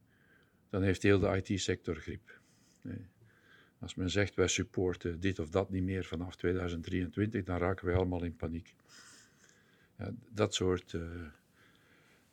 dan 0.70 0.82
heeft 0.82 1.02
heel 1.02 1.18
de 1.18 1.42
IT-sector 1.42 1.96
griep. 1.96 2.40
Als 3.82 3.94
men 3.94 4.10
zegt 4.10 4.34
wij 4.34 4.48
supporten 4.48 5.20
dit 5.20 5.38
of 5.38 5.48
dat 5.50 5.70
niet 5.70 5.82
meer 5.82 6.04
vanaf 6.04 6.36
2023, 6.36 7.44
dan 7.44 7.58
raken 7.58 7.86
wij 7.86 7.94
allemaal 7.94 8.22
in 8.24 8.36
paniek. 8.36 8.74
Ja, 9.98 10.12
dat, 10.30 10.54
soort, 10.54 10.94
eh, 10.94 11.00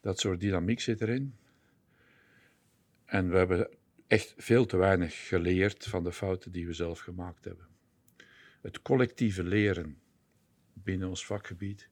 dat 0.02 0.20
soort 0.20 0.40
dynamiek 0.40 0.80
zit 0.80 1.02
erin. 1.02 1.36
En 3.06 3.30
we 3.30 3.38
hebben 3.38 3.70
echt 4.08 4.34
veel 4.38 4.66
te 4.66 4.78
weinig 4.78 5.28
geleerd 5.28 5.86
van 5.86 6.04
de 6.04 6.12
fouten 6.12 6.52
die 6.52 6.66
we 6.66 6.74
zelf 6.74 7.00
gemaakt 7.00 7.46
hebben. 7.46 7.68
Het 8.62 8.82
collectieve 8.82 9.44
leren 9.44 10.00
binnen 10.74 11.08
ons 11.10 11.26
vakgebied 11.26 11.90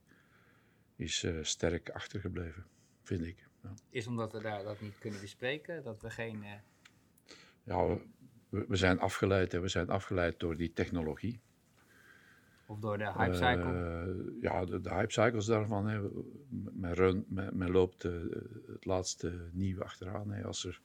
is 0.96 1.24
eh, 1.24 1.34
sterk 1.42 1.90
achtergebleven, 1.90 2.66
vind 3.04 3.26
ik. 3.26 3.48
Ja. 3.64 3.74
Is 3.90 4.08
omdat 4.08 4.32
we 4.32 4.42
daar 4.42 4.64
dat 4.64 4.82
niet 4.82 4.98
kunnen 5.00 5.22
bespreken, 5.22 5.84
dat 5.84 6.02
we 6.02 6.10
geen... 6.10 6.44
eh, 6.44 6.52
Ja, 7.64 7.98
we, 8.50 8.66
we 8.68 8.76
zijn 8.76 9.00
afgeleid 9.00 9.54
en 9.54 9.62
we 9.62 9.68
zijn 9.68 9.90
afgeleid 9.90 10.40
door 10.40 10.58
die 10.58 10.74
technologie. 10.74 11.40
Of 12.66 12.80
door 12.80 12.98
de 12.98 13.12
hypecycle? 13.18 13.74
Uh, 13.74 14.42
ja, 14.42 14.66
de, 14.66 14.82
de 14.82 14.94
hypecycles 14.94 15.46
daarvan. 15.46 15.88
Hè. 15.88 16.00
Men, 16.74 16.94
run, 16.94 17.26
men, 17.28 17.58
men 17.58 17.72
loopt 17.72 18.04
uh, 18.04 18.14
het 18.68 18.86
laatste 18.86 19.34
nieuwe 19.52 19.84
achteraan. 19.84 20.32
Hè. 20.32 20.44
Als, 20.44 20.66
er, 20.66 20.82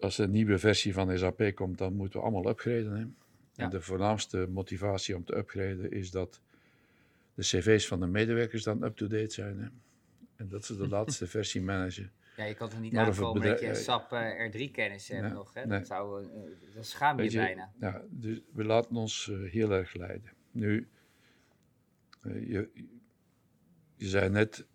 als 0.00 0.18
er 0.18 0.24
een 0.24 0.30
nieuwe 0.30 0.58
versie 0.58 0.92
van 0.92 1.18
SAP 1.18 1.50
komt, 1.54 1.78
dan 1.78 1.94
moeten 1.94 2.18
we 2.18 2.26
allemaal 2.26 2.50
upgraden. 2.50 2.92
Hè. 2.92 3.00
Ja. 3.00 3.64
En 3.64 3.70
de 3.70 3.80
voornaamste 3.80 4.46
motivatie 4.50 5.16
om 5.16 5.24
te 5.24 5.36
upgraden 5.36 5.90
is 5.90 6.10
dat 6.10 6.40
de 7.34 7.42
cv's 7.42 7.86
van 7.86 8.00
de 8.00 8.06
medewerkers 8.06 8.62
dan 8.62 8.84
up-to-date 8.84 9.32
zijn. 9.32 9.58
Hè. 9.58 9.68
En 10.36 10.48
dat 10.48 10.64
ze 10.64 10.76
de 10.76 10.88
laatste 10.96 11.26
versie 11.26 11.62
managen. 11.62 12.12
Ja, 12.36 12.44
je 12.44 12.54
kan 12.54 12.68
toch 12.68 12.80
niet 12.80 12.96
aankomen 12.96 13.42
met 13.42 13.60
je 13.60 13.74
SAP 13.74 14.12
uh, 14.12 14.50
R3-kennis 14.50 15.08
hebben 15.08 15.32
nog, 15.32 15.54
hè? 15.54 15.66
Nee. 15.66 15.78
Dat, 15.78 15.86
zou, 15.86 16.22
uh, 16.22 16.28
dat 16.74 16.86
schaam 16.86 17.20
je, 17.20 17.30
je, 17.30 17.36
bijna. 17.36 17.72
Ja, 17.80 18.02
dus 18.10 18.40
we 18.52 18.64
laten 18.64 18.96
ons 18.96 19.28
uh, 19.30 19.50
heel 19.50 19.72
erg 19.72 19.94
leiden. 19.94 20.32
Nu, 20.50 20.88
je, 22.22 22.70
je 23.96 24.06
zei 24.06 24.30
net, 24.30 24.66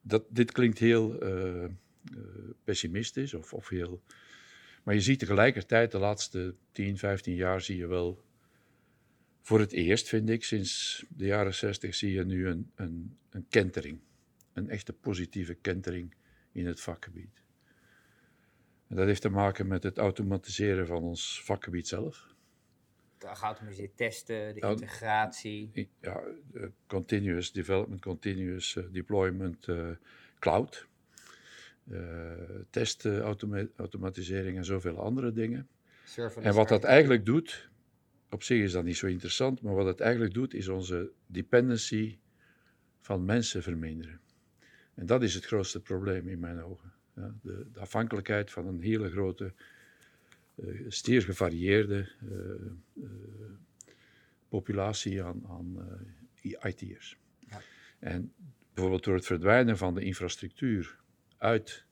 dat, 0.00 0.24
dit 0.28 0.52
klinkt 0.52 0.78
heel 0.78 1.18
pessimistisch 2.64 3.34
of, 3.34 3.52
of 3.52 3.68
heel... 3.68 4.02
Maar 4.82 4.94
je 4.94 5.00
ziet 5.00 5.18
tegelijkertijd 5.18 5.90
de 5.90 5.98
laatste 5.98 6.54
10, 6.72 6.98
15 6.98 7.34
jaar 7.34 7.60
zie 7.60 7.76
je 7.76 7.86
wel... 7.86 8.26
Voor 9.42 9.60
het 9.60 9.72
eerst, 9.72 10.08
vind 10.08 10.28
ik, 10.30 10.44
sinds 10.44 11.04
de 11.08 11.26
jaren 11.26 11.54
60 11.54 11.94
zie 11.94 12.12
je 12.12 12.24
nu 12.24 12.48
een, 12.48 12.70
een, 12.74 13.16
een 13.30 13.46
kentering. 13.48 14.00
Een 14.52 14.68
echte 14.68 14.92
positieve 14.92 15.54
kentering 15.54 16.14
in 16.58 16.66
het 16.66 16.80
vakgebied. 16.80 17.42
En 18.88 18.96
dat 18.96 19.06
heeft 19.06 19.22
te 19.22 19.28
maken 19.28 19.66
met 19.66 19.82
het 19.82 19.98
automatiseren 19.98 20.86
van 20.86 21.02
ons 21.02 21.42
vakgebied 21.44 21.88
zelf. 21.88 22.26
De 23.18 23.34
geautomatiseerde 23.34 23.94
testen, 23.94 24.54
de 24.54 24.60
integratie. 24.60 25.90
Ja, 26.00 26.22
continuous 26.86 27.52
development, 27.52 28.00
continuous 28.00 28.74
uh, 28.74 28.84
deployment, 28.90 29.66
uh, 29.66 29.88
cloud. 30.38 30.86
Uh, 31.90 32.32
testen, 32.70 33.20
automa 33.20 33.66
automatisering 33.76 34.56
en 34.56 34.64
zoveel 34.64 35.00
andere 35.00 35.32
dingen. 35.32 35.68
En 36.40 36.54
wat 36.54 36.68
dat 36.68 36.84
eigenlijk 36.84 37.26
doet, 37.26 37.68
op 38.30 38.42
zich 38.42 38.62
is 38.62 38.72
dat 38.72 38.84
niet 38.84 38.96
zo 38.96 39.06
interessant, 39.06 39.62
maar 39.62 39.74
wat 39.74 39.86
het 39.86 40.00
eigenlijk 40.00 40.34
doet, 40.34 40.54
is 40.54 40.68
onze 40.68 41.10
dependency 41.26 42.18
van 43.00 43.24
mensen 43.24 43.62
verminderen. 43.62 44.20
En 44.98 45.06
dat 45.06 45.22
is 45.22 45.34
het 45.34 45.44
grootste 45.44 45.80
probleem 45.80 46.28
in 46.28 46.38
mijn 46.38 46.62
ogen. 46.62 46.92
Ja, 47.14 47.34
de, 47.42 47.66
de, 47.72 47.80
afhankelijkheid 47.80 48.50
van 48.50 48.66
een 48.66 48.80
hele 48.80 49.10
grote, 49.10 49.52
uh, 50.54 50.84
steer 50.88 51.22
gevarieerde 51.22 52.08
uh, 52.22 53.04
uh, 53.04 53.10
populatie 54.48 55.22
aan, 55.22 55.46
aan 55.48 55.98
IT'ers. 56.40 57.18
Ja. 57.38 57.60
En 57.98 58.32
bijvoorbeeld 58.72 59.04
door 59.04 59.14
het 59.14 59.26
verdwijnen 59.26 59.76
van 59.76 59.94
de 59.94 60.00
infrastructuur 60.04 60.98
uit 61.36 61.84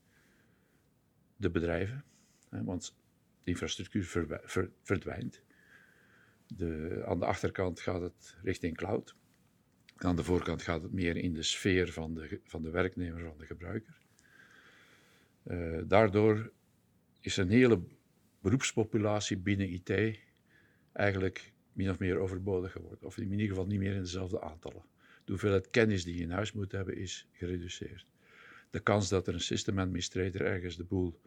de 1.37 1.51
bedrijven, 1.51 2.05
hè, 2.49 2.65
want 2.65 2.95
de 3.43 3.51
infrastructuur 3.51 4.05
ver, 4.05 4.41
ver, 4.45 4.71
verdwijnt. 4.83 5.43
De, 6.47 7.03
aan 7.07 7.19
de 7.19 7.27
achterkant 7.27 7.81
gaat 7.81 8.01
het 8.01 8.37
richting 8.43 8.77
cloud. 8.77 9.17
Aan 9.97 10.17
de 10.17 10.25
voorkant 10.25 10.63
gaat 10.63 10.83
het 10.83 10.93
meer 10.93 11.17
in 11.17 11.35
de 11.35 11.43
sfeer 11.43 11.93
van 11.93 12.15
de, 12.15 12.41
van 12.45 12.63
de 12.63 12.71
werknemer, 12.71 13.25
van 13.25 13.39
de 13.39 13.47
gebruiker. 13.47 13.99
Uh, 15.47 15.83
daardoor 15.85 16.53
is 17.21 17.37
een 17.37 17.51
hele 17.51 17.81
beroepspopulatie 18.41 19.37
binnen 19.37 19.69
IT 19.73 20.19
eigenlijk 20.93 21.53
min 21.73 21.91
of 21.91 21.99
meer 21.99 22.19
overbodig 22.19 22.73
geworden. 22.73 23.07
Of 23.07 23.19
in 23.19 23.31
ieder 23.31 23.47
geval 23.47 23.67
niet 23.67 23.79
meer 23.79 23.95
in 23.95 24.01
dezelfde 24.01 24.41
aantallen. 24.41 24.83
De 25.25 25.33
hoeveelheid 25.33 25.71
kennis 25.71 26.05
die 26.05 26.17
je 26.17 26.23
in 26.23 26.31
huis 26.31 26.53
moet 26.53 26.73
hebben 26.73 26.97
is 26.97 27.29
gereduceerd. 27.33 28.07
De 28.71 28.81
kans 28.81 29.09
dat 29.09 29.27
er 29.27 29.35
een 29.35 29.41
system 29.41 29.79
administrator 29.79 30.41
ergens 30.41 30.77
de 30.77 30.85
boel 30.85 31.21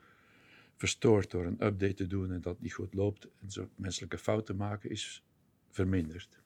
verstoort 0.76 1.32
door 1.32 1.46
een 1.46 1.66
update 1.66 1.94
te 1.94 2.08
doen 2.08 2.32
en 2.32 2.42
dat 2.42 2.62
niet 2.62 2.74
goed 2.74 2.94
loopt 2.94 3.28
en 3.42 3.52
zo 3.52 3.70
menselijke 3.76 4.18
fouten 4.18 4.56
maken 4.56 4.90
is 4.90 5.24
verminderd. 5.70 6.40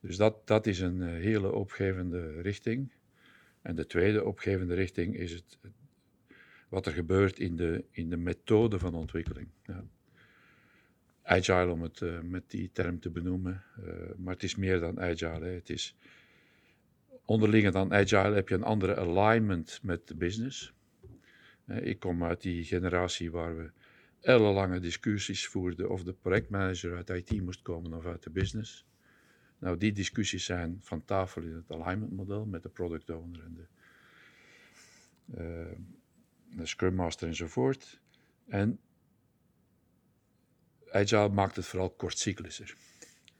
Dus 0.00 0.16
dat, 0.16 0.46
dat 0.46 0.66
is 0.66 0.80
een 0.80 1.02
eh, 1.02 1.08
hele 1.08 1.52
opgevende 1.52 2.40
richting. 2.40 2.92
En 3.62 3.74
de 3.74 3.86
tweede 3.86 4.24
opgevende 4.24 4.74
richting 4.74 5.16
is 5.16 5.32
het, 5.32 5.58
wat 6.68 6.86
er 6.86 6.92
gebeurt 6.92 7.38
in 7.38 7.56
de, 7.56 7.84
in 7.90 8.10
de 8.10 8.16
methode 8.16 8.78
van 8.78 8.94
ontwikkeling. 8.94 9.48
Ja. 9.64 9.84
Agile, 11.22 11.72
om 11.72 11.82
het 11.82 12.00
uh, 12.00 12.20
met 12.20 12.50
die 12.50 12.70
term 12.72 13.00
te 13.00 13.10
benoemen, 13.10 13.62
uh, 13.80 13.92
maar 14.16 14.34
het 14.34 14.42
is 14.42 14.56
meer 14.56 14.80
dan 14.80 15.00
agile. 15.00 15.44
Hè. 15.44 15.52
Het 15.52 15.70
is 15.70 15.96
onderliggend 17.24 17.74
aan 17.74 17.92
agile 17.92 18.34
heb 18.34 18.48
je 18.48 18.54
een 18.54 18.62
andere 18.62 18.96
alignment 18.96 19.80
met 19.82 20.08
de 20.08 20.14
business. 20.14 20.72
ik 21.66 21.98
kom 21.98 22.24
uit 22.24 22.40
die 22.40 22.64
generatie 22.64 23.30
waar 23.30 23.56
we 23.56 23.70
ellenlange 24.20 24.80
discussies 24.80 25.46
voerden 25.46 25.90
of 25.90 26.02
de 26.02 26.12
projectmanager 26.12 26.96
uit 26.96 27.08
IT 27.08 27.42
moest 27.42 27.62
komen 27.62 27.94
of 27.94 28.06
uit 28.06 28.22
de 28.22 28.30
business. 28.30 28.86
Nou, 29.60 29.76
die 29.76 29.92
discussies 29.92 30.44
zijn 30.44 30.78
van 30.80 31.04
tafel 31.04 31.42
in 31.42 31.54
het 31.54 31.70
alignment 31.70 32.12
model 32.12 32.44
met 32.44 32.62
de 32.62 32.68
product 32.68 33.10
owner 33.10 33.42
en 33.42 33.54
de, 33.54 33.66
uh, 35.34 35.78
de 36.56 36.66
Scrum 36.66 36.94
Master 36.94 37.28
enzovoort. 37.28 38.00
En 38.48 38.80
Agile 40.90 41.28
maakt 41.28 41.56
het 41.56 41.66
vooral 41.66 41.90
kortcyclischer. 41.90 42.76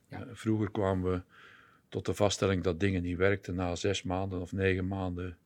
Ja. 0.08 0.20
Uh, 0.20 0.26
vroeger 0.32 0.70
kwamen 0.70 1.12
we 1.12 1.22
tot 1.88 2.06
de 2.06 2.14
vaststelling 2.14 2.62
dat 2.62 2.80
dingen 2.80 3.02
niet 3.02 3.16
werkten 3.16 3.54
na 3.54 3.74
zes 3.74 4.02
maanden 4.02 4.40
of 4.40 4.52
negen 4.52 4.88
maanden 4.88 5.38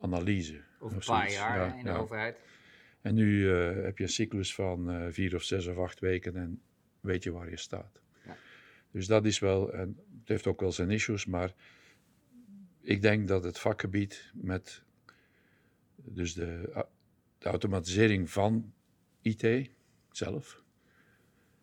analyse. 0.00 0.62
Of 0.78 0.92
een 0.92 0.98
paar 0.98 1.30
jaar 1.30 1.68
ja, 1.68 1.74
in 1.74 1.84
de 1.84 1.90
overheid. 1.90 2.40
En 3.00 3.14
nu 3.14 3.40
uh, 3.40 3.84
heb 3.84 3.98
je 3.98 4.04
een 4.04 4.10
cyclus 4.10 4.54
van 4.54 5.12
vier 5.12 5.34
of 5.34 5.42
zes 5.42 5.66
of 5.66 5.78
acht 5.78 6.00
weken 6.00 6.36
en 6.36 6.62
weet 7.00 7.22
je 7.22 7.32
waar 7.32 7.50
je 7.50 7.56
staat. 7.56 8.00
Dus 8.90 9.06
dat 9.06 9.24
is 9.24 9.38
wel, 9.38 9.72
en 9.72 9.98
het 10.18 10.28
heeft 10.28 10.46
ook 10.46 10.60
wel 10.60 10.72
zijn 10.72 10.90
issues, 10.90 11.26
maar 11.26 11.54
ik 12.80 13.02
denk 13.02 13.28
dat 13.28 13.44
het 13.44 13.58
vakgebied 13.58 14.30
met 14.34 14.82
dus 15.96 16.34
de, 16.34 16.84
de 17.38 17.48
automatisering 17.48 18.30
van 18.30 18.72
IT 19.20 19.70
zelf, 20.10 20.62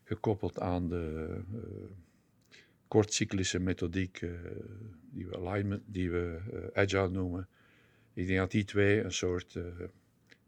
gekoppeld 0.04 0.60
aan 0.60 0.90
de 0.90 1.38
uh, 1.54 1.62
kortcyclische 2.88 3.60
methodiek 3.60 4.22
uh, 4.22 4.32
die 5.12 5.28
we 5.28 5.38
alignment, 5.38 5.82
die 5.86 6.12
we 6.12 6.40
uh, 6.54 6.82
agile 6.82 7.10
noemen. 7.10 7.48
Ik 8.14 8.28
denk 8.28 8.40
dat 8.40 8.52
die 8.52 8.64
twee 8.64 9.04
een 9.04 9.14
soort 9.14 9.58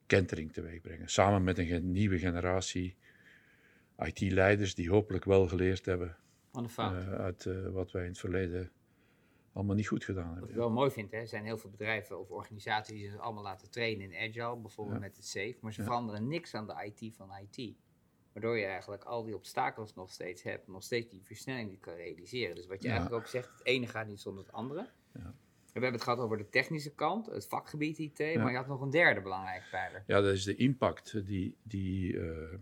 kentering 0.05 0.53
teweeg 0.53 0.81
brengen. 0.81 1.09
Samen 1.09 1.43
met 1.43 1.57
een 1.57 1.91
nieuwe 1.91 2.19
generatie 2.19 2.95
IT-leiders 3.97 4.75
die 4.75 4.89
hopelijk 4.89 5.25
wel 5.25 5.47
geleerd 5.47 5.85
hebben 5.85 6.17
uh, 6.57 7.13
uit 7.13 7.45
uh, 7.45 7.69
wat 7.69 7.91
wij 7.91 8.01
in 8.01 8.09
het 8.09 8.19
verleden 8.19 8.71
allemaal 9.53 9.75
niet 9.75 9.87
goed 9.87 10.03
gedaan 10.03 10.23
hebben. 10.23 10.41
Wat 10.41 10.49
ik 10.49 10.55
wel 10.55 10.71
mooi 10.71 10.91
vind, 10.91 11.11
hè, 11.11 11.25
zijn 11.25 11.45
heel 11.45 11.57
veel 11.57 11.69
bedrijven 11.69 12.19
of 12.19 12.29
organisaties 12.29 12.99
die 12.99 13.09
ze 13.09 13.17
allemaal 13.17 13.43
laten 13.43 13.69
trainen 13.69 14.11
in 14.11 14.29
Agile, 14.29 14.57
bijvoorbeeld 14.57 14.99
met 14.99 15.15
het 15.15 15.25
SAFE, 15.25 15.57
maar 15.61 15.73
ze 15.73 15.83
veranderen 15.83 16.27
niks 16.27 16.53
aan 16.53 16.67
de 16.67 16.91
IT 16.93 17.15
van 17.15 17.29
IT. 17.41 17.75
Waardoor 18.33 18.57
je 18.57 18.65
eigenlijk 18.65 19.03
al 19.03 19.23
die 19.23 19.35
obstakels 19.35 19.93
nog 19.93 20.11
steeds 20.11 20.43
hebt, 20.43 20.67
nog 20.67 20.83
steeds 20.83 21.09
die 21.09 21.23
versnelling 21.23 21.69
die 21.69 21.79
kan 21.79 21.93
realiseren. 21.93 22.55
Dus 22.55 22.67
wat 22.67 22.81
je 22.81 22.89
eigenlijk 22.89 23.21
ook 23.21 23.27
zegt, 23.27 23.49
het 23.51 23.65
ene 23.65 23.87
gaat 23.87 24.07
niet 24.07 24.21
zonder 24.21 24.43
het 24.43 24.53
andere. 24.53 24.89
We 25.11 25.81
hebben 25.81 25.99
het 25.99 26.09
gehad 26.09 26.19
over 26.19 26.37
de 26.37 26.49
technische 26.49 26.93
kant, 26.93 27.25
het 27.25 27.47
vakgebied 27.47 27.97
IT, 27.97 28.19
maar 28.19 28.51
je 28.51 28.57
had 28.57 28.67
nog 28.67 28.81
een 28.81 28.89
derde 28.89 29.21
belangrijke 29.21 29.69
pijler. 29.71 30.03
Ja, 30.07 30.21
dat 30.21 30.33
is 30.33 30.43
de 30.43 30.55
impact 30.55 31.25
die, 31.25 31.57
die 31.63 32.13
uh, 32.13 32.53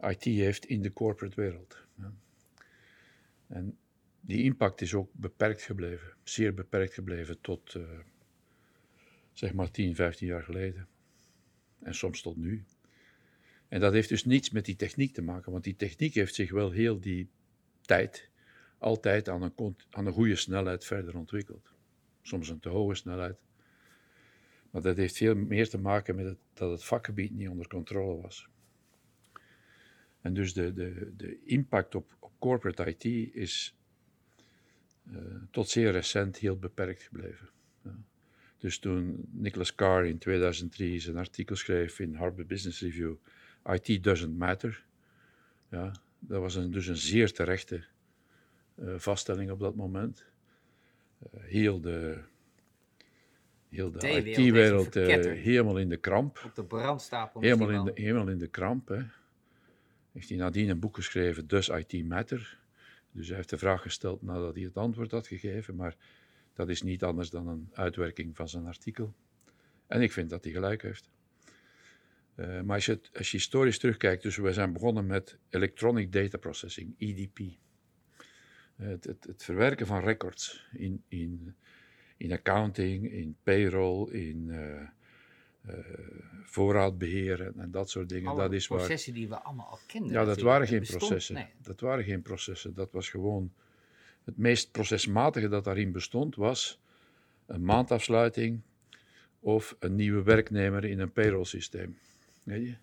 IT 0.00 0.24
heeft 0.24 0.64
in 0.64 0.82
de 0.82 0.92
corporate 0.92 1.40
wereld. 1.40 1.86
En 3.50 3.78
die 4.20 4.42
impact 4.42 4.80
is 4.80 4.94
ook 4.94 5.10
beperkt 5.12 5.62
gebleven, 5.62 6.14
zeer 6.22 6.54
beperkt 6.54 6.94
gebleven 6.94 7.40
tot 7.40 7.74
uh, 7.74 7.82
zeg 9.32 9.52
maar 9.52 9.70
10, 9.70 9.94
15 9.94 10.26
jaar 10.26 10.42
geleden. 10.42 10.88
En 11.78 11.94
soms 11.94 12.22
tot 12.22 12.36
nu. 12.36 12.64
En 13.68 13.80
dat 13.80 13.92
heeft 13.92 14.08
dus 14.08 14.24
niets 14.24 14.50
met 14.50 14.64
die 14.64 14.76
techniek 14.76 15.14
te 15.14 15.22
maken, 15.22 15.52
want 15.52 15.64
die 15.64 15.76
techniek 15.76 16.14
heeft 16.14 16.34
zich 16.34 16.50
wel 16.50 16.70
heel 16.70 17.00
die 17.00 17.28
tijd 17.80 18.30
altijd 18.78 19.28
aan 19.28 19.42
een, 19.42 19.76
aan 19.90 20.06
een 20.06 20.12
goede 20.12 20.36
snelheid 20.36 20.84
verder 20.84 21.16
ontwikkeld. 21.16 21.72
Soms 22.22 22.48
een 22.48 22.60
te 22.60 22.68
hoge 22.68 22.94
snelheid. 22.94 23.40
Maar 24.70 24.82
dat 24.82 24.96
heeft 24.96 25.16
veel 25.16 25.34
meer 25.34 25.68
te 25.68 25.78
maken 25.78 26.14
met 26.14 26.36
dat 26.54 26.70
het 26.70 26.84
vakgebied 26.84 27.30
niet 27.30 27.48
onder 27.48 27.68
controle 27.68 28.20
was. 28.20 28.48
En 30.20 30.34
dus 30.34 30.52
de, 30.52 30.72
de, 30.72 31.12
de 31.16 31.44
impact 31.44 31.94
op 31.94 32.16
corporate 32.40 32.96
IT 32.96 33.34
is 33.34 33.76
uh, 35.12 35.18
tot 35.50 35.68
zeer 35.68 35.92
recent 35.92 36.36
heel 36.36 36.56
beperkt 36.56 37.02
gebleven. 37.02 37.48
Ja. 37.84 37.98
Dus 38.58 38.78
toen 38.78 39.28
Nicholas 39.30 39.74
Carr 39.74 40.04
in 40.04 40.18
2003 40.18 41.00
zijn 41.00 41.16
artikel 41.16 41.56
schreef 41.56 41.98
in 41.98 42.14
Harvard 42.14 42.46
Business 42.46 42.80
Review, 42.80 43.14
IT 43.64 44.04
doesn't 44.04 44.38
matter, 44.38 44.84
ja, 45.70 45.92
dat 46.18 46.40
was 46.40 46.54
een, 46.54 46.70
dus 46.70 46.86
een 46.86 46.96
zeer 46.96 47.32
terechte 47.32 47.84
eh, 48.74 48.94
vaststelling 48.96 49.50
op 49.50 49.58
dat 49.58 49.74
moment. 49.74 50.24
Eh, 51.18 51.40
heel 51.42 51.80
de, 51.80 52.18
heel 53.68 53.90
de 53.90 54.08
IT-wereld 54.08 54.96
eh, 54.96 55.06
helemaal 55.42 55.78
in 55.78 55.88
de 55.88 55.96
kramp. 55.96 56.42
Op 56.44 56.54
de 56.54 56.64
brandstapel 56.64 57.40
Helemaal 57.40 57.70
in, 57.70 57.84
de, 57.84 57.92
helemaal 57.94 58.28
in 58.28 58.38
de 58.38 58.48
kramp. 58.48 58.88
Hè. 58.88 59.02
Heeft 60.12 60.28
hij 60.28 60.38
nadien 60.38 60.68
een 60.68 60.80
boek 60.80 60.94
geschreven, 60.94 61.46
Does 61.46 61.68
IT 61.68 62.04
Matter? 62.04 62.58
Dus 63.12 63.26
hij 63.26 63.36
heeft 63.36 63.50
de 63.50 63.58
vraag 63.58 63.82
gesteld 63.82 64.22
nadat 64.22 64.54
hij 64.54 64.64
het 64.64 64.76
antwoord 64.76 65.10
had 65.10 65.26
gegeven, 65.26 65.76
maar 65.76 65.96
dat 66.54 66.68
is 66.68 66.82
niet 66.82 67.02
anders 67.02 67.30
dan 67.30 67.48
een 67.48 67.68
uitwerking 67.72 68.36
van 68.36 68.48
zijn 68.48 68.66
artikel. 68.66 69.14
En 69.86 70.02
ik 70.02 70.12
vind 70.12 70.30
dat 70.30 70.44
hij 70.44 70.52
gelijk 70.52 70.82
heeft. 70.82 71.10
Eh, 72.34 72.60
maar 72.60 72.74
als 72.74 72.86
je, 72.86 73.00
als 73.12 73.30
je 73.30 73.36
historisch 73.36 73.78
terugkijkt, 73.78 74.22
dus 74.22 74.36
we 74.36 74.52
zijn 74.52 74.72
begonnen 74.72 75.06
met 75.06 75.38
Electronic 75.48 76.12
Data 76.12 76.38
Processing, 76.38 76.94
EDP. 76.98 77.38
Eh, 77.38 77.48
Het, 78.76 79.04
het, 79.04 79.24
het 79.24 79.44
verwerken 79.44 79.86
van 79.86 80.00
records 80.00 80.68
in, 80.72 81.02
in, 81.08 81.54
in 82.16 82.32
accounting, 82.32 83.10
in 83.12 83.36
payroll, 83.42 84.10
in 84.10 84.50
eh, 84.50 84.88
eh, 85.66 85.74
voorraadbeheer 86.44 87.40
en, 87.46 87.54
en 87.60 87.70
dat 87.70 87.90
soort 87.90 88.08
dingen. 88.08 88.30
Alle 88.30 88.40
dat 88.40 88.52
is 88.52 88.66
waar, 88.66 88.78
processen 88.78 89.14
die 89.14 89.28
we 89.28 89.38
allemaal 89.42 89.66
al 89.66 89.78
kenden. 89.86 90.12
ja, 90.12 90.24
dat 90.24 90.40
waren 90.40 90.66
geen 90.66 90.78
bestond- 90.78 91.00
processen. 91.00 91.34
Nee, 91.34 91.46
Dat 91.62 91.80
waren 91.80 92.04
geen 92.04 92.22
processen. 92.22 92.74
Dat 92.74 92.92
was 92.92 93.08
gewoon. 93.08 93.52
Het 94.24 94.36
meest 94.36 94.70
procesmatige 94.72 95.48
dat 95.48 95.64
daarin 95.64 95.92
bestond 95.92 96.36
was 96.36 96.80
een 97.46 97.64
maandafsluiting 97.64 98.60
of 99.40 99.76
een 99.78 99.94
nieuwe 99.94 100.22
werknemer 100.22 100.84
in 100.84 100.98
een 101.00 101.12
payroll-systeem. 101.12 101.98
Weet 102.42 102.66
je? 102.66 102.74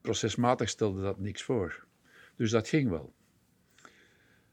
Procesmatig 0.00 0.68
stelde 0.68 1.02
dat 1.02 1.18
niks 1.18 1.42
voor. 1.42 1.84
Dus 2.36 2.50
dat 2.50 2.68
ging 2.68 2.90
wel. 2.90 3.12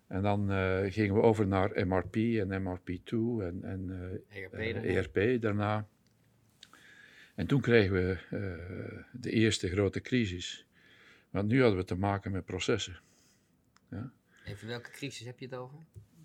En 0.07 0.21
dan 0.21 0.51
eh, 0.51 0.79
gingen 0.91 1.15
we 1.15 1.21
over 1.21 1.47
naar 1.47 1.87
MRP 1.87 2.15
en 2.15 2.61
MRP2 2.63 3.11
en, 3.43 3.59
en 3.63 3.89
ERP 4.83 5.17
eh, 5.17 5.41
daarna. 5.41 5.87
En 7.35 7.47
toen 7.47 7.61
kregen 7.61 7.93
we 7.93 8.17
eh, 8.29 9.03
de 9.21 9.31
eerste 9.31 9.69
grote 9.69 10.01
crisis. 10.01 10.65
Want 11.29 11.47
nu 11.47 11.61
hadden 11.61 11.79
we 11.79 11.85
te 11.85 11.95
maken 11.95 12.31
met 12.31 12.45
processen. 12.45 12.99
Even 14.45 14.67
welke 14.67 14.89
crisis 14.91 15.25
heb 15.25 15.39
je 15.39 15.45
het 15.45 15.55
over? 15.55 15.77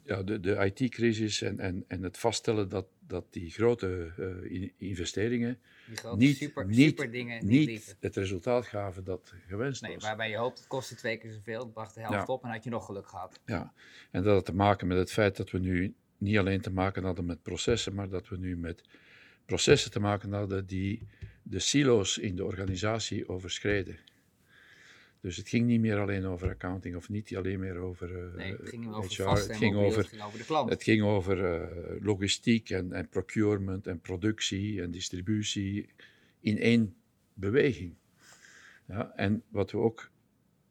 Ja, 0.04 0.22
de, 0.22 0.40
de 0.40 0.72
IT-crisis 0.74 1.42
en, 1.42 1.58
en, 1.58 1.84
en 1.88 2.02
het 2.02 2.18
vaststellen 2.18 2.68
dat, 2.68 2.86
dat 3.06 3.32
die 3.32 3.50
grote 3.50 4.12
eh, 4.18 4.50
in- 4.52 4.72
investeringen 4.76 5.58
Die 5.86 5.96
grote 5.96 6.16
niet, 6.16 6.36
super, 6.36 6.66
niet, 6.66 6.76
super 6.88 7.10
dingen 7.10 7.46
niet, 7.46 7.96
het 8.00 8.16
resultaat 8.16 8.66
gaven 8.66 9.04
dat 9.04 9.34
gewenst 9.46 9.82
Nee, 9.82 9.94
was. 9.94 10.02
waarbij 10.02 10.30
je 10.30 10.36
hoopt 10.36 10.58
het 10.58 10.66
kostte 10.66 10.94
twee 10.94 11.16
keer 11.18 11.32
zoveel, 11.32 11.60
het 11.60 11.72
bracht 11.72 11.94
de 11.94 12.00
helft 12.00 12.26
Ja. 12.26 12.32
op 12.32 12.44
en 12.44 12.50
had 12.50 12.64
je 12.64 12.70
nog 12.70 12.86
geluk 12.86 13.08
gehad. 13.08 13.40
Ja, 13.46 13.72
en 14.10 14.22
dat 14.22 14.34
had 14.34 14.44
te 14.44 14.54
maken 14.54 14.86
met 14.86 14.98
het 14.98 15.12
feit 15.12 15.36
dat 15.36 15.50
we 15.50 15.58
nu 15.58 15.94
niet 16.18 16.38
alleen 16.38 16.60
te 16.60 16.70
maken 16.72 17.04
hadden 17.04 17.24
met 17.24 17.42
processen, 17.42 17.94
maar 17.94 18.08
dat 18.08 18.28
we 18.28 18.36
nu 18.36 18.56
met 18.56 18.82
processen 19.50 19.90
te 19.90 20.00
maken 20.00 20.32
hadden 20.32 20.66
die 20.66 21.06
de 21.42 21.58
silo's 21.58 22.18
in 22.18 22.36
de 22.36 22.44
organisatie 22.44 23.28
overschreden. 23.28 23.98
Dus 25.20 25.36
het 25.36 25.48
ging 25.48 25.66
niet 25.66 25.80
meer 25.80 25.98
alleen 25.98 26.26
over 26.26 26.48
accounting 26.48 26.96
of 26.96 27.08
niet 27.08 27.36
alleen 27.36 27.60
meer 27.60 27.76
over 27.76 28.18
eh, 28.18 28.34
Nee, 28.34 28.56
het 28.56 28.68
ging 28.68 28.94
over 28.94 29.10
HR, 29.10 29.22
vast 29.22 29.48
het 29.48 29.56
ging 29.56 29.76
over 29.76 29.98
het 29.98 30.08
ging 30.08 30.22
over 30.22 30.38
de 30.38 30.44
klant. 30.44 30.70
Het 30.70 30.82
ging 30.82 31.02
over 31.02 31.44
eh, 31.44 32.02
logistiek 32.02 32.70
en, 32.70 32.92
en 32.92 33.08
procurement 33.08 33.86
en 33.86 34.00
productie 34.00 34.82
en 34.82 34.90
distributie 34.90 35.88
in 36.40 36.58
één 36.58 36.94
beweging. 37.34 37.94
Ja, 38.86 39.12
en 39.16 39.42
wat 39.48 39.70
we 39.70 39.78
ook 39.78 40.10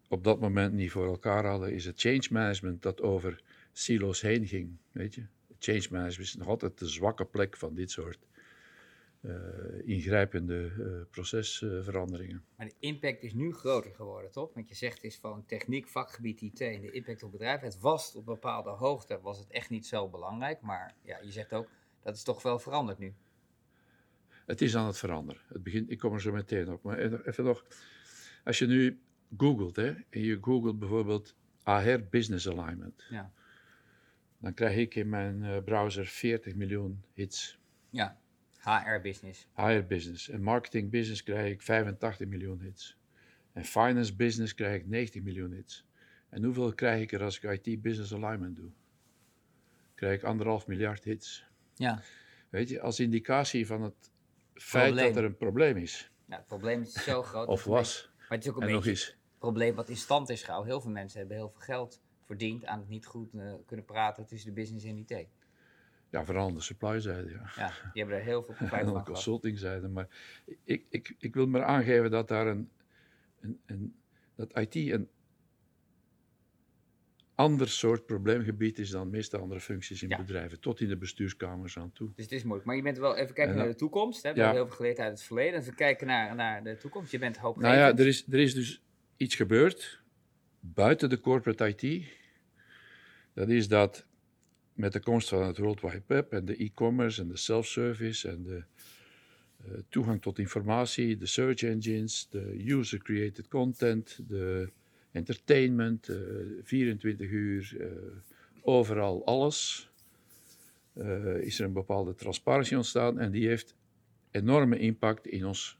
op 0.08 0.24
dat 0.24 0.39
moment 0.39 0.74
niet 0.74 0.92
voor 0.92 1.06
elkaar 1.06 1.46
hadden, 1.46 1.74
is 1.74 1.86
het 1.86 2.00
change 2.00 2.28
management 2.30 2.82
dat 2.82 3.02
over 3.02 3.44
silo's 3.72 4.22
heen 4.22 4.48
ging. 4.48 4.78
Weet 4.92 5.15
je? 5.15 5.24
Change 5.60 5.88
management 5.89 6.28
is 6.28 6.36
nog 6.36 6.48
altijd 6.48 6.80
de 6.80 6.88
zwakke 6.88 7.26
plek 7.26 7.58
van 7.58 7.76
dit 7.76 7.92
soort 7.92 8.28
eh, 9.21 9.34
ingrijpende 9.84 10.71
eh, 10.79 11.12
procesveranderingen. 11.12 12.43
Maar 12.55 12.67
de 12.67 12.75
impact 12.79 13.23
is 13.23 13.34
nu 13.34 13.53
groter 13.53 13.91
geworden, 13.95 14.32
toch? 14.32 14.53
Want 14.53 14.69
je 14.69 14.75
zegt 14.75 15.03
is 15.03 15.17
van 15.17 15.45
techniek, 15.45 15.88
vakgebied 15.88 16.41
IT 16.41 16.62
en 16.62 16.82
de 16.82 16.91
impact 16.91 17.23
op 17.23 17.32
bedrijven. 17.32 17.67
Het 17.67 17.79
was 17.79 18.15
op 18.15 18.25
bepaalde 18.25 18.69
hoogte 18.69 19.19
was 19.21 19.38
het 19.38 19.49
echt 19.51 19.69
niet 19.69 19.86
zo 19.88 20.10
belangrijk, 20.10 20.62
maar 20.62 20.95
ja, 21.01 21.19
je 21.21 21.32
zegt 21.32 21.53
ook 21.53 21.67
dat 22.01 22.15
is 22.15 22.23
toch 22.23 22.41
wel 22.41 22.60
veranderd 22.60 22.97
nu. 22.99 23.13
Het 24.45 24.62
is 24.62 24.75
aan 24.75 24.86
het 24.88 24.97
veranderen. 24.97 25.41
Het 25.47 25.63
begint, 25.63 25.91
ik 25.91 25.97
kom 25.99 26.13
er 26.13 26.21
zo 26.21 26.32
meteen 26.32 26.71
op. 26.71 26.84
Maar 26.84 26.97
even 27.25 27.43
nog, 27.43 27.65
als 28.43 28.60
je 28.60 28.67
nu 28.67 28.99
googelt, 29.38 29.75
hè, 29.75 29.93
en 30.10 30.21
je 30.21 30.38
googelt 30.41 30.79
bijvoorbeeld 30.79 31.36
AR 31.63 32.03
Business 32.10 32.47
Alignment, 32.47 33.05
Ja, 33.10 33.32
dan 34.38 34.53
krijg 34.53 34.77
ik 34.77 34.95
in 34.95 35.10
mijn 35.10 35.43
eh, 35.43 35.63
browser 35.63 36.05
40 36.05 36.55
miljoen 36.55 37.03
hits. 37.13 37.60
ja. 37.89 38.19
HR 38.60 39.02
business. 39.02 39.48
HR 39.54 39.82
Business. 39.88 40.30
En 40.30 40.41
Marketing 40.41 40.89
Business 40.91 41.24
krijg 41.24 41.52
ik 41.52 41.62
85 41.62 42.28
miljoen 42.28 42.60
hits. 42.62 42.98
En 43.54 43.65
Finance 43.65 44.15
Business 44.15 44.54
krijg 44.56 44.82
ik 44.82 44.88
90 44.88 45.22
miljoen 45.24 45.52
hits. 45.52 45.86
En 46.30 46.43
hoeveel 46.43 46.74
krijg 46.74 47.02
ik 47.02 47.12
er 47.12 47.24
als 47.24 47.39
ik 47.39 47.65
IT 47.65 47.82
Business 47.82 48.13
Alignment 48.13 48.56
doe? 48.56 48.69
Krijg 49.95 50.17
ik 50.17 50.24
anderhalf 50.24 50.67
miljard 50.67 51.04
hits. 51.04 51.45
Ja. 51.76 52.02
Weet 52.50 52.69
je, 52.69 52.82
als 52.82 53.00
indicatie 53.00 53.67
van 53.67 53.82
het 53.82 54.12
feit 54.54 54.86
Probleem. 54.86 55.08
dat 55.08 55.17
er 55.17 55.24
een 55.30 55.38
probleem 55.38 55.78
is. 55.78 56.12
ja, 56.26 56.36
het 56.36 56.48
probleem 56.48 56.82
is 56.82 56.93
zo 56.93 57.24
groot. 57.24 57.48
Of 57.58 57.63
was. 57.63 58.10
Maar 58.19 58.38
het 58.38 58.43
is 58.43 58.50
ook 58.50 58.62
een 58.62 58.67
En 58.67 58.74
beetje 58.76 58.89
het 58.91 59.15
probleem 59.38 59.76
wat 59.76 59.89
in 59.89 59.98
stand 59.98 60.30
is 60.30 60.43
gehouden. 60.43 60.72
Heel 60.72 60.82
veel 60.82 60.91
mensen 60.91 61.19
hebben 61.19 61.38
heel 61.38 61.50
veel 61.50 61.62
geld 61.62 62.02
verdiend 62.26 62.65
aan 62.65 62.80
het 62.80 62.89
niet 62.89 63.06
goed 63.06 63.34
eh, 63.34 63.54
kunnen 63.65 63.86
praten 63.86 64.26
tussen 64.26 64.50
de 64.50 64.56
business 64.62 64.86
en 64.86 64.98
IT. 64.98 65.28
Ja, 66.12 66.26
vooral 66.26 66.48
aan 66.48 66.54
de 66.54 66.62
supply-zijde, 66.62 67.30
ja. 67.30 67.52
Ja, 67.56 67.67
die 67.93 68.02
hebben 68.02 68.15
er 68.17 68.24
heel 68.24 68.43
veel 68.43 68.54
profijt 68.60 68.86
van 68.86 68.93
aan 68.98 69.04
de 69.04 69.10
consulting-zijde. 69.12 69.88
Maar 69.88 70.08
ik, 70.63 70.86
ik, 70.89 71.15
ik 71.19 71.34
wil 71.34 71.48
maar 71.48 71.63
aangeven 71.63 72.12
dat 72.12 72.28
daar 72.28 72.48
een, 72.48 72.69
een, 73.41 73.60
een 73.65 73.95
dat 74.36 74.58
IT 74.60 74.76
een 74.76 75.10
ander 77.36 77.69
soort 77.69 78.06
probleemgebied 78.06 78.80
is 78.80 78.89
dan 78.89 79.04
de 79.10 79.15
meeste 79.15 79.38
andere 79.38 79.60
functies 79.60 80.04
in 80.04 80.10
Ja. 80.10 80.17
bedrijven. 80.17 80.60
Tot 80.60 80.80
in 80.82 80.88
de 80.88 80.98
bestuurskamers 80.98 81.78
aan 81.78 81.91
toe. 81.91 82.10
Dus 82.15 82.24
het 82.26 82.34
is 82.34 82.43
moeilijk. 82.43 82.65
Maar 82.67 82.76
je 82.76 82.82
bent 82.82 82.98
wel 82.98 83.15
even 83.15 83.34
kijken 83.34 83.43
En 83.43 83.56
naar 83.56 83.63
dan- 83.63 83.74
de 83.74 83.80
toekomst. 83.80 84.24
Hè? 84.24 84.30
We 84.34 84.38
Ja. 84.38 84.43
hebben 84.43 84.60
heel 84.62 84.67
veel 84.67 84.78
geleerd 84.78 85.00
uit 85.00 85.12
het 85.12 85.22
verleden. 85.24 85.60
Even 85.60 85.76
kijken 85.76 86.08
naar, 86.08 86.36
naar 86.36 86.63
de 86.63 86.78
toekomst. 86.78 87.12
Je 87.12 87.19
bent 87.19 87.38
hoopgevend. 87.38 87.76
Nou 87.78 87.88
ja, 87.91 87.98
er 88.02 88.08
is, 88.08 88.26
er 88.32 88.39
is 88.39 88.54
dus 88.54 88.82
iets 89.17 89.36
gebeurd 89.36 90.02
buiten 90.60 91.10
de 91.10 91.19
corporate 91.19 91.67
IT. 91.76 92.06
Dat 93.34 93.50
is 93.50 93.67
dat 93.67 94.06
met 94.80 94.94
de 94.94 95.00
komst 95.00 95.30
van 95.30 95.44
het 95.44 95.58
World 95.58 95.82
Wide 95.82 96.02
Web 96.08 96.34
en 96.34 96.46
de 96.46 96.56
e-commerce 96.56 97.22
en 97.22 97.28
de 97.28 97.38
self-service 97.38 98.30
en 98.30 98.44
de 98.44 98.63
eh, 99.58 99.72
toegang 99.89 100.22
tot 100.22 100.39
informatie, 100.39 101.18
de 101.18 101.26
search 101.26 101.63
engines, 101.63 102.28
de 102.30 102.63
user-created 102.65 103.48
content, 103.48 104.20
de 104.28 104.70
entertainment, 105.12 106.10
eh, 106.10 106.18
24 106.63 107.30
uur, 107.30 107.76
eh, 107.80 107.88
overal 108.62 109.26
alles, 109.26 109.89
is 111.39 111.60
er 111.60 111.65
een 111.65 111.74
bepaalde 111.74 112.15
transparantie 112.15 112.78
ontstaan 112.78 113.20
en 113.20 113.32
die 113.32 113.48
heeft 113.48 113.76
enorme 114.32 114.80
impact 114.80 115.28
in 115.28 115.46
ons, 115.46 115.78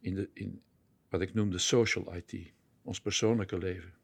in, 0.00 0.14
de, 0.14 0.28
in 0.32 0.60
wat 1.08 1.20
ik 1.20 1.34
noem 1.34 1.50
de 1.50 1.58
social 1.58 2.14
IT, 2.14 2.52
ons 2.82 3.00
persoonlijke 3.00 3.58
leven. 3.58 3.99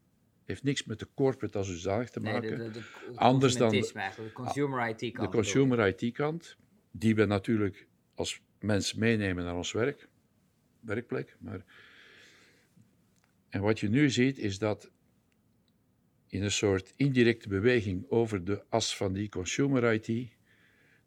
Heeft 0.47 0.63
niks 0.63 0.83
met 0.85 0.99
de 0.99 1.07
corporate 1.15 1.57
als 1.57 1.79
zodanig 1.79 2.09
te 2.09 2.19
maken. 2.19 2.41
de, 2.49 2.55
de, 2.57 2.71
de, 2.71 2.79
de 3.11 3.17
Anders 3.19 3.55
dan- 3.55 3.69
de 3.71 4.29
consumer 4.33 4.89
IT 4.89 4.99
de 4.99 5.11
kant. 5.11 5.29
consumer 5.31 5.87
IT-kant, 5.87 6.55
die 6.91 7.15
we 7.15 7.25
natuurlijk 7.25 7.87
als 8.15 8.41
mens 8.59 8.93
meenemen 8.93 9.43
naar 9.43 9.55
ons 9.55 9.71
werk, 9.71 10.07
werkplek. 10.79 11.35
Maar, 11.39 11.65
en 13.49 13.61
wat 13.61 13.79
je 13.79 13.89
nu 13.89 14.09
ziet 14.09 14.37
is 14.37 14.59
dat 14.59 14.91
in 16.27 16.43
een 16.43 16.51
soort 16.51 16.93
indirecte 16.95 17.49
beweging 17.49 18.05
over 18.09 18.43
de 18.43 18.63
as 18.69 18.97
van 18.97 19.13
die 19.13 19.29
consumer 19.29 19.93
IT, 19.93 20.31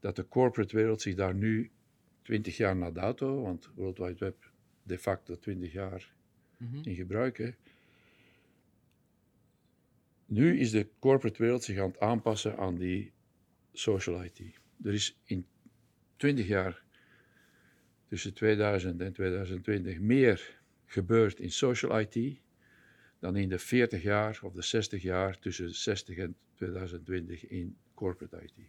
dat 0.00 0.16
de 0.16 0.29
corporate 0.29 0.76
wereld 0.76 1.00
zich 1.03 1.14
daar 1.14 1.35
nu 1.35 1.70
20 2.22 2.57
jaar 2.57 2.76
na 2.76 2.90
dato, 2.90 3.42
want 3.42 3.70
World 3.74 3.98
Wide 3.98 4.18
Web 4.18 4.50
de 4.83 4.98
facto 4.98 5.38
20 5.38 5.72
jaar 5.72 6.12
Mhm. 6.57 6.76
in 6.88 6.94
gebruik. 6.94 7.38
Hè. 7.38 7.50
Nu 10.31 10.59
is 10.59 10.71
de 10.71 10.88
corporate 10.99 11.43
wereld 11.43 11.64
zich 11.64 11.79
aan 11.79 11.88
het 11.88 12.01
aanpassen 12.01 12.57
aan 12.57 12.77
die 12.77 13.12
social 13.73 14.25
IT. 14.25 14.40
Er 14.85 14.93
is 14.93 15.19
in 15.25 15.47
20 16.16 16.47
jaar, 16.47 16.83
tussen 18.09 18.35
2000 18.35 19.01
en 19.01 19.12
2020, 19.12 20.01
meer 20.01 20.59
gebeurd 20.85 21.40
in 21.40 21.51
social 21.51 22.01
IT 22.01 22.40
dan 23.19 23.37
in 23.37 23.49
de 23.49 23.59
40 23.59 24.03
jaar 24.03 24.40
of 24.43 24.53
de 24.53 24.62
60 24.62 25.03
jaar 25.03 25.38
tussen 25.38 25.75
60 25.75 26.16
en 26.16 26.37
2020 26.55 27.47
in 27.47 27.77
corporate 27.95 28.43
IT. 28.43 28.66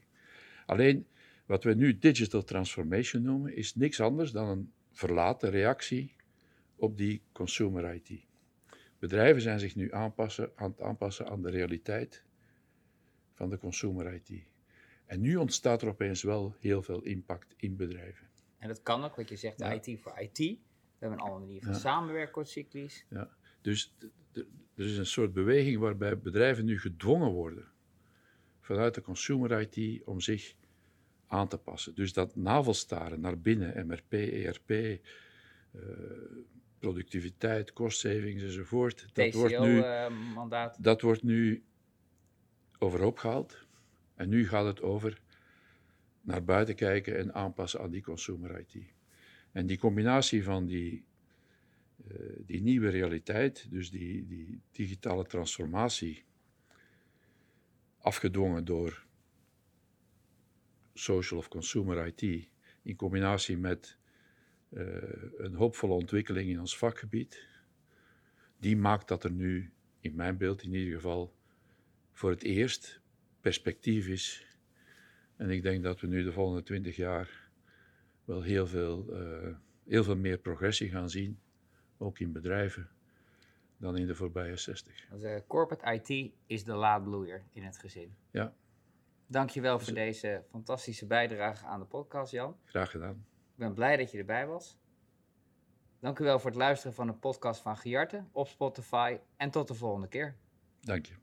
Alleen 0.65 1.07
wat 1.45 1.63
we 1.63 1.73
nu 1.73 1.97
digital 1.97 2.43
transformation 2.43 3.21
noemen, 3.23 3.55
is 3.55 3.75
niks 3.75 3.99
anders 3.99 4.31
dan 4.31 4.47
een 4.47 4.71
verlaten 4.91 5.49
reactie 5.49 6.15
op 6.75 6.97
die 6.97 7.21
consumer 7.31 7.93
IT. 7.93 8.29
Bedrijven 9.01 9.41
zijn 9.41 9.59
zich 9.59 9.75
nu 9.75 9.93
aanpassen, 9.93 10.51
aan 10.55 10.69
het 10.69 10.81
aanpassen 10.81 11.27
aan 11.29 11.41
de 11.41 11.49
realiteit 11.49 12.23
van 13.33 13.49
de 13.49 13.57
consumer 13.57 14.13
IT. 14.13 14.43
En 15.05 15.21
nu 15.21 15.35
ontstaat 15.35 15.81
er 15.81 15.87
opeens 15.87 16.23
wel 16.23 16.55
heel 16.59 16.81
veel 16.81 17.01
impact 17.01 17.53
in 17.57 17.75
bedrijven. 17.75 18.27
En 18.57 18.67
dat 18.67 18.81
kan 18.83 19.03
ook, 19.03 19.15
wat 19.15 19.29
je 19.29 19.35
zegt, 19.35 19.59
Ja. 19.59 19.71
IT 19.71 19.99
voor 19.99 20.19
IT. 20.19 20.37
We 20.37 20.57
hebben 20.99 21.19
een 21.19 21.25
andere 21.25 21.45
manier 21.45 21.61
van 21.61 21.71
Ja. 21.71 22.43
cyclisch. 22.43 23.05
Ja. 23.09 23.29
Dus 23.61 23.95
er 24.75 24.85
is 24.85 24.97
een 24.97 25.05
soort 25.05 25.33
beweging 25.33 25.79
waarbij 25.79 26.19
bedrijven 26.19 26.65
nu 26.65 26.79
gedwongen 26.79 27.31
worden 27.31 27.71
vanuit 28.59 28.93
de 28.95 29.01
consumer 29.01 29.61
IT 29.61 30.03
om 30.05 30.19
zich 30.19 30.55
aan 31.27 31.47
te 31.47 31.57
passen. 31.57 31.95
Dus 31.95 32.13
dat 32.13 32.35
navelstaren 32.35 33.19
naar 33.19 33.39
binnen, 33.39 33.87
MRP, 33.87 34.13
ERP, 34.13 34.69
eh, 34.69 35.01
productiviteit, 36.81 37.73
cost 37.73 37.99
savings 37.99 38.43
enzovoort, 38.43 39.07
dat 39.13 39.33
wordt, 39.33 39.59
nu, 39.59 39.81
TCO-mandaat. 39.81 40.83
dat 40.83 41.01
wordt 41.01 41.23
nu 41.23 41.63
overhoop 42.77 43.17
gehaald. 43.17 43.65
En 44.15 44.29
nu 44.29 44.47
gaat 44.47 44.65
het 44.65 44.81
over 44.81 45.21
naar 46.21 46.43
buiten 46.43 46.75
kijken 46.75 47.17
en 47.17 47.33
aanpassen 47.33 47.81
aan 47.81 47.89
die 47.89 48.01
consumer 48.01 48.59
IT. 48.59 48.75
En 49.51 49.65
die 49.65 49.77
combinatie 49.77 50.43
van 50.43 50.65
die, 50.65 51.05
eh, 52.07 52.15
die 52.45 52.61
nieuwe 52.61 52.89
realiteit, 52.89 53.71
dus 53.71 53.91
die, 53.91 54.25
die 54.25 54.61
digitale 54.71 55.25
transformatie, 55.25 56.23
afgedwongen 57.97 58.65
door 58.65 59.05
social 60.93 61.39
of 61.39 61.47
consumer 61.47 62.07
IT, 62.07 62.49
in 62.81 62.95
combinatie 62.95 63.57
met 63.57 63.97
eh, 63.97 64.00
een 65.37 65.53
hoopvolle 65.53 65.93
ontwikkeling 65.93 66.49
in 66.49 66.59
ons 66.59 66.77
vakgebied, 66.77 67.47
die 68.59 68.77
maakt 68.77 69.07
dat 69.07 69.23
er 69.23 69.31
nu, 69.31 69.71
in 69.99 70.15
mijn 70.15 70.37
beeld 70.37 70.63
in 70.63 70.73
ieder 70.73 70.93
geval, 70.93 71.33
voor 72.11 72.29
het 72.29 72.43
eerst 72.43 73.01
perspectief 73.41 74.07
is. 74.07 74.45
En 75.35 75.49
ik 75.49 75.61
denk 75.61 75.83
dat 75.83 75.99
we 75.99 76.07
nu 76.07 76.23
de 76.23 76.31
volgende 76.31 76.63
twintig 76.63 76.95
jaar 76.95 77.49
wel 78.25 78.41
heel 78.41 78.67
veel, 78.67 79.13
eh, 79.13 79.55
heel 79.85 80.03
veel 80.03 80.15
meer 80.15 80.37
progressie 80.37 80.89
gaan 80.89 81.09
zien, 81.09 81.39
ook 81.97 82.19
in 82.19 82.31
bedrijven, 82.31 82.89
dan 83.77 83.97
in 83.97 84.07
de 84.07 84.15
voorbije 84.15 84.57
60. 84.57 85.07
Dus, 85.11 85.23
eh, 85.23 85.39
corporate 85.47 85.93
IT 85.93 86.31
is 86.45 86.63
de 86.63 86.73
laadbloeier 86.73 87.43
in 87.53 87.63
het 87.63 87.77
gezin. 87.77 88.15
Ja. 88.31 88.53
Dankjewel 89.27 89.79
voor 89.79 89.93
deze 89.93 90.43
fantastische 90.49 91.05
bijdrage 91.05 91.65
aan 91.65 91.79
de 91.79 91.85
podcast, 91.85 92.31
Jan. 92.31 92.57
Graag 92.65 92.91
gedaan. 92.91 93.25
Ik 93.61 93.67
ben 93.67 93.75
blij 93.75 93.97
dat 93.97 94.11
je 94.11 94.17
erbij 94.17 94.47
was. 94.47 94.77
Dank 95.99 96.19
u 96.19 96.23
wel 96.23 96.39
voor 96.39 96.49
het 96.49 96.59
luisteren 96.59 96.93
van 96.93 97.07
de 97.07 97.13
podcast 97.13 97.61
van 97.61 97.77
Giarte 97.77 98.23
op 98.31 98.47
Spotify 98.47 99.19
en 99.37 99.51
tot 99.51 99.67
de 99.67 99.73
volgende 99.73 100.07
keer. 100.07 100.35
Dank 100.79 101.05
je. 101.05 101.20